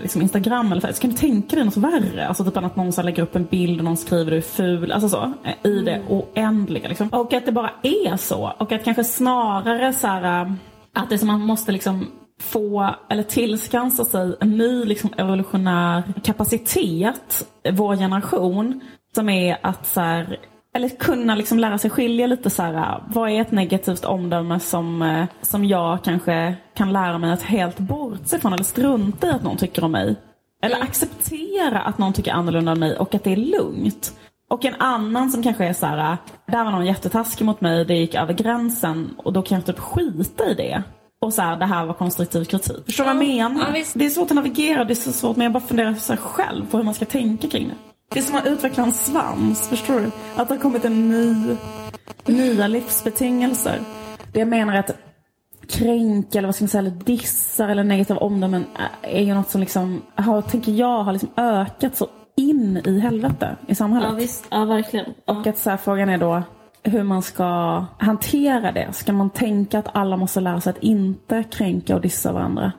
[0.01, 2.27] liksom Instagram eller så kan du tänka dig något värre?
[2.27, 4.41] Alltså typ att någon så här, lägger upp en bild och någon skriver du är
[4.41, 5.33] ful, alltså så.
[5.43, 7.09] eh, I det oändliga liksom.
[7.09, 8.53] Och att det bara är så.
[8.57, 10.55] Och att kanske snarare så här,
[10.93, 12.07] att det är som man måste liksom
[12.41, 18.81] få eller tillskansa sig en ny liksom, evolutionär kapacitet, vår generation,
[19.15, 20.37] som är att så här,
[20.75, 25.01] eller kunna liksom lära sig skilja lite så här, vad är ett negativt omdöme som,
[25.01, 29.43] eh, som jag kanske kan lära mig att helt bortse från eller strunta i att
[29.43, 30.15] någon tycker om mig.
[30.63, 34.13] Eller acceptera att någon tycker annorlunda om mig och att det är lugnt.
[34.49, 36.17] Och en annan som kanske är så här,
[36.47, 39.79] där var någon jättetaskig mot mig, det gick över gränsen och då kan jag typ
[39.79, 40.83] skita i det.
[41.21, 42.85] Och så här, det här var konstruktiv kritik.
[42.85, 43.75] Förstår du vad jag menar?
[43.75, 46.17] ja, det är svårt att navigera, det är så svårt men jag bara funderar så
[46.17, 47.94] själv på hur man ska tänka kring det.
[48.09, 50.11] Det är som att utveckla en svans, förstår du?
[50.35, 51.55] Att det har kommit en ny
[52.25, 53.79] nya livsbetingelser.
[54.31, 54.91] Det jag menar är att
[55.69, 58.65] kränka eller vad ska man säga, eller dissar eller negativa omdömen
[59.01, 63.55] är ju något som liksom, har, tänker jag, har liksom ökat så in i helvete
[63.67, 64.09] i samhället.
[64.11, 64.45] Ja, visst.
[64.49, 65.05] Ja, verkligen.
[65.25, 66.43] Och att så här, frågan är då
[66.83, 68.93] hur man ska hantera det.
[68.93, 72.71] Ska man tänka att alla måste lära sig att inte kränka och dissa varandra?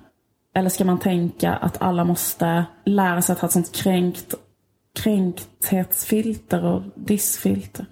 [0.55, 4.35] Eller ska man tänka att alla måste lära sig att ha ett sånt kränkt,
[4.97, 7.87] kränkthetsfilter och dissfilter?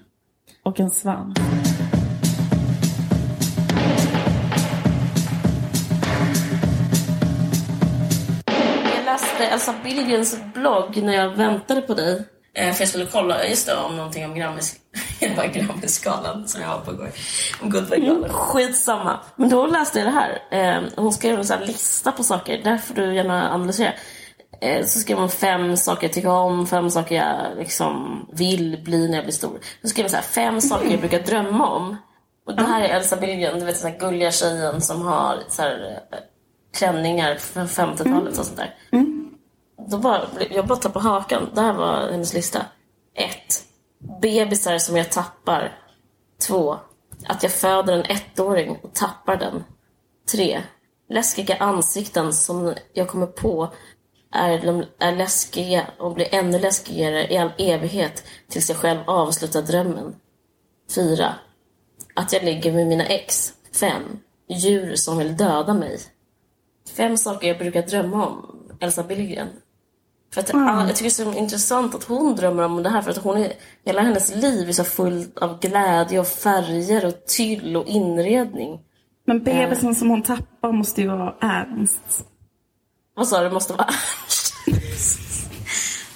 [0.62, 1.38] Och en svans.
[8.96, 12.24] Jag läste Elsa Billgrens blogg när jag väntade på dig.
[12.54, 14.76] Eh, för jag skulle kolla just det, om någonting om Grammis,
[15.20, 17.10] det var Grammisgalan som jag var på igår.
[17.62, 18.16] Om Guldbaggegalan.
[18.16, 19.20] Mm, skitsamma.
[19.36, 20.42] Men då läste jag det här.
[20.50, 22.60] Eh, hon skrev en sån här lista på saker.
[22.64, 23.92] Där får du gärna analysera.
[24.60, 29.08] Eh, så skrev hon fem saker jag tycker om, fem saker jag liksom vill bli
[29.08, 29.58] när jag blir stor.
[29.82, 31.96] Så skrev hon så här, fem saker jag brukar drömma om.
[32.46, 35.62] Och det här är Elsa Billgren, du vet den här gulliga tjejen som har så
[35.62, 36.18] här, eh,
[36.76, 38.74] klänningar från 50-talet och sånt där.
[39.90, 41.50] Då bara, jag bara tappade hakan.
[41.54, 42.66] Det här var hennes lista.
[43.14, 43.62] Ett.
[44.22, 45.78] Bebisar som jag tappar.
[46.46, 46.76] Två.
[47.26, 49.64] Att jag föder en ettåring och tappar den.
[50.32, 50.62] Tre.
[51.08, 53.72] Läskiga ansikten som jag kommer på
[54.34, 60.14] är, är läskiga och blir ännu läskigare i all evighet tills jag själv avslutar drömmen.
[60.94, 61.34] Fyra.
[62.14, 63.52] Att jag ligger med mina ex.
[63.80, 64.02] Fem.
[64.48, 65.98] Djur som vill döda mig.
[66.96, 68.60] Fem saker jag brukar drömma om.
[68.80, 69.48] Elsa Billgren.
[70.34, 70.66] För att Mm.
[70.78, 73.36] jag tycker det är så intressant att hon drömmer om det här för att hon
[73.36, 73.52] är,
[73.84, 78.80] hela hennes liv är så fullt av glädje och färger och tyll och inredning.
[79.26, 82.26] Men bebisen som hon tappar måste ju vara Ernst.
[83.14, 83.48] Vad sa du?
[83.48, 83.88] Det måste vara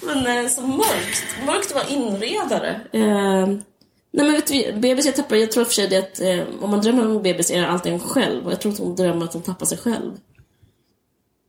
[0.01, 1.45] Men eh, så mörkt.
[1.45, 2.81] Mörkt var inredare.
[2.91, 3.47] Eh,
[4.11, 6.69] nej men vet du, bebis jag tappar, jag tror för sig det att eh, om
[6.69, 8.45] man drömmer om en bebis är det alltid en själv.
[8.45, 10.11] Och jag tror inte hon drömmer att hon tappar sig själv.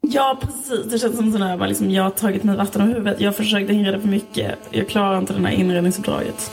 [0.00, 0.86] Ja, precis.
[0.92, 3.20] Det känns som sån här, bara liksom, jag har tagit mig vatten över huvudet.
[3.20, 4.58] Jag försökte inreda för mycket.
[4.70, 6.50] Jag klarar inte det här inredningsuppdraget.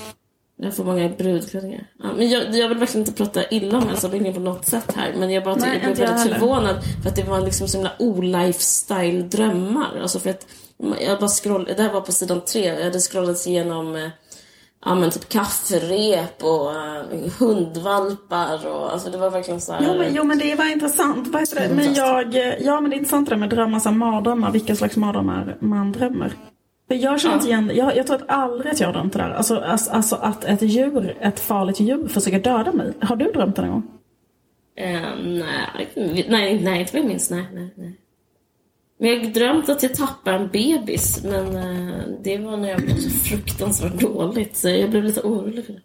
[0.59, 1.87] Jag får många brudklänningar.
[2.03, 5.13] Ja, men jag, jag vill verkligen inte prata illa om Billgren på något sätt här.
[5.17, 6.75] Men jag bara Nej, jag blev väldigt förvånad.
[7.03, 9.99] För att det var liksom så himla o-lifestyle drömmar.
[10.01, 10.47] Alltså för att
[11.01, 12.65] jag bara scroll, det här var på sidan tre.
[12.65, 14.09] Jag hade scrollat igenom eh,
[14.85, 18.67] ja, men typ kafferep och uh, hundvalpar.
[18.67, 19.81] Och, alltså det var verkligen så här...
[19.83, 21.27] Jo men, jo, men det var intressant.
[21.27, 21.75] Vad heter det?
[21.75, 24.51] Men jag, ja, men det är intressant det där med drömmar, så mardrömmar.
[24.51, 26.33] Vilka slags mardrömmar man drömmer.
[26.87, 29.29] Jag känner inte igen jag, jag tror att aldrig att jag har drömt det där.
[29.29, 32.93] Alltså, alltså, alltså att ett djur, ett farligt djur försöker döda mig.
[33.01, 33.83] Har du drömt det någon gång?
[34.75, 35.89] Eh, nej,
[36.29, 37.29] nej, nej, inte vad jag minns.
[37.29, 37.99] Nej, nej, nej.
[38.99, 42.81] Men jag har drömt att jag tappar en bebis, men eh, det var när jag
[42.81, 45.81] blev så fruktansvärt dåligt, så jag blev lite orolig för det.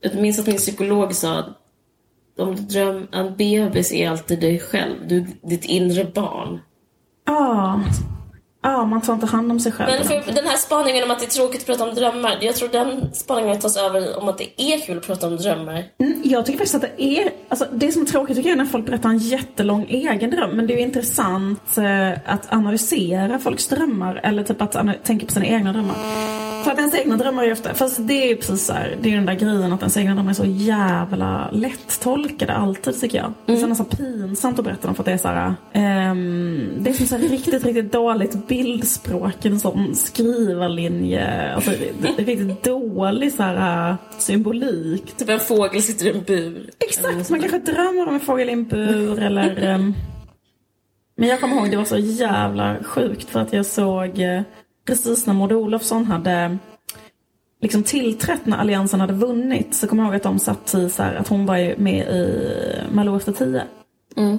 [0.00, 1.56] Jag minns att min psykolog sa att
[2.38, 6.58] om du dröm, en bebis är alltid dig själv, du, ditt inre barn.
[7.24, 7.80] Ja.
[8.62, 9.90] Ja, man tar inte hand om sig själv.
[9.90, 12.54] Men för den här spaningen om att det är tråkigt att prata om drömmar, jag
[12.56, 15.84] tror den spaningen tas över om att det är kul att prata om drömmar.
[15.98, 18.62] Mm, Jag tycker faktiskt att det är, alltså det som är tråkigt tycker jag är
[18.62, 20.50] när folk berättar en jättelång egen dröm.
[20.56, 25.32] Men det är ju intressant eh, att analysera folks drömmar eller typ att tänka på
[25.32, 25.96] sina egna drömmar.
[26.64, 29.16] För att ens egna drömmar är ofta, fast det är precis så här, det är
[29.16, 33.32] den där grejen att ens egna drömmar är så jävla lättolkade alltid tycker jag.
[33.46, 36.70] Det är så nästan pinsamt att berätta dem för att det är så här, ehm,
[36.78, 42.24] det är som så här riktigt, riktigt dåligt bildspråk, en sån skrivarlinje, alltså det, är
[42.24, 45.16] riktigt dålig så här äh, symbolik.
[45.16, 46.70] Typ en fågel sitter i en bur.
[46.78, 49.62] Exakt, man kanske drömmer om en fågel i en bur eller...
[49.62, 49.94] ehm,
[51.16, 54.42] Men jag kommer ihåg, det var så jävla sjukt för att jag såg eh,
[54.84, 56.58] precis när Maud Olofsson hade
[57.62, 61.02] liksom tillträtt när Alliansen hade vunnit så kommer jag ihåg att de satt i så
[61.02, 62.52] här, att hon var ju med i
[62.92, 63.62] Malou efter tio.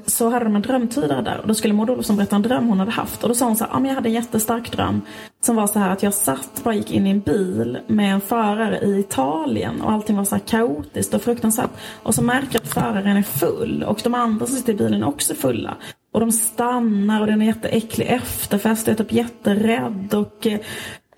[0.06, 2.80] Så hade de en drömtydare där och då skulle Maud Olofsson berätta en dröm hon
[2.80, 3.24] hade haft.
[3.24, 5.02] Och då sa hon så här, ah, men jag hade en jättestark dröm.
[5.42, 8.22] Som var så här att jag satt, bara gick in i en bil med en
[8.22, 11.70] förare i Italien och allting var så här kaotiskt och fruktansvärt.
[12.04, 15.04] Och så märker jag att föraren är full och de andra som sitter i bilen
[15.04, 15.78] är också fulla.
[16.14, 20.60] Och de stannar och det är en jätteäcklig efterfest jag är typ jätterädd och eh,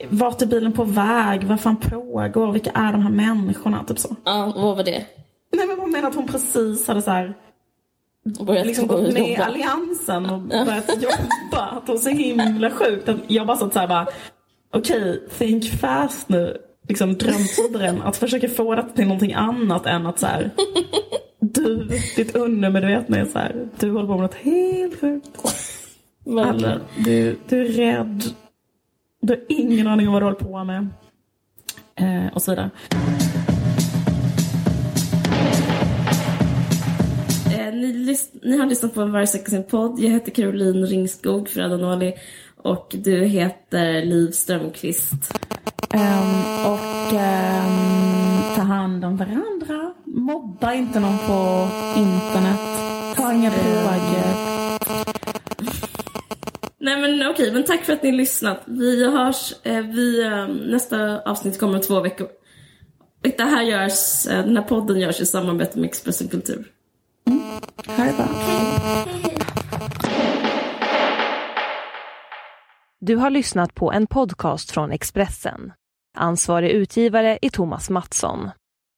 [0.09, 1.43] vart är bilen på väg?
[1.43, 2.51] Vad fan pågår?
[2.51, 3.83] Vilka är de här människorna?
[3.83, 4.15] Typ så.
[4.25, 5.05] Ja, vad var det?
[5.53, 7.33] Nej men hon menar att hon precis hade så här
[8.45, 9.43] Börjat liksom gått med i jobba.
[9.45, 11.61] alliansen och börjat jobba.
[11.65, 13.09] Att hon är så himla sjukt.
[13.09, 14.07] Att jag bara satt såhär bara,
[14.73, 16.57] okej, think fast nu.
[16.87, 18.01] Liksom drömtidaren.
[18.01, 20.51] Att försöka få det till någonting annat än att så här.
[21.51, 25.29] Du, ditt undermedvetna är så här, du håller på med något helt sjukt.
[26.27, 28.23] Alla, du, du är rädd.
[29.21, 30.87] Du har ingen aning om vad du håller på med.
[31.95, 32.69] Eh, och så vidare.
[37.45, 39.99] Eh, ni, ni, har lyssnat på en Varje vecka sin podd.
[39.99, 42.13] Jag heter Caroline Ringskog Ferradanoli
[42.57, 45.33] och du heter Liv Strömqvist.
[45.93, 49.92] Um, och um, ta hand om varandra.
[50.16, 52.59] Mobba inte någon på internet.
[53.16, 54.24] Ta inga droger.
[56.80, 58.61] Nej men okej, men tack för att ni har lyssnat.
[58.66, 62.28] Vi hörs, eh, vi, eh, nästa avsnitt kommer om två veckor.
[63.22, 66.72] Det här görs, eh, den här podden görs i samarbete med Expressen Kultur.
[67.28, 67.41] Mm.
[67.88, 68.28] Ha det bra.
[72.99, 75.74] Du har lyssnat på en podcast från Expressen.
[76.18, 78.49] Ansvarig utgivare är Thomas Mattsson.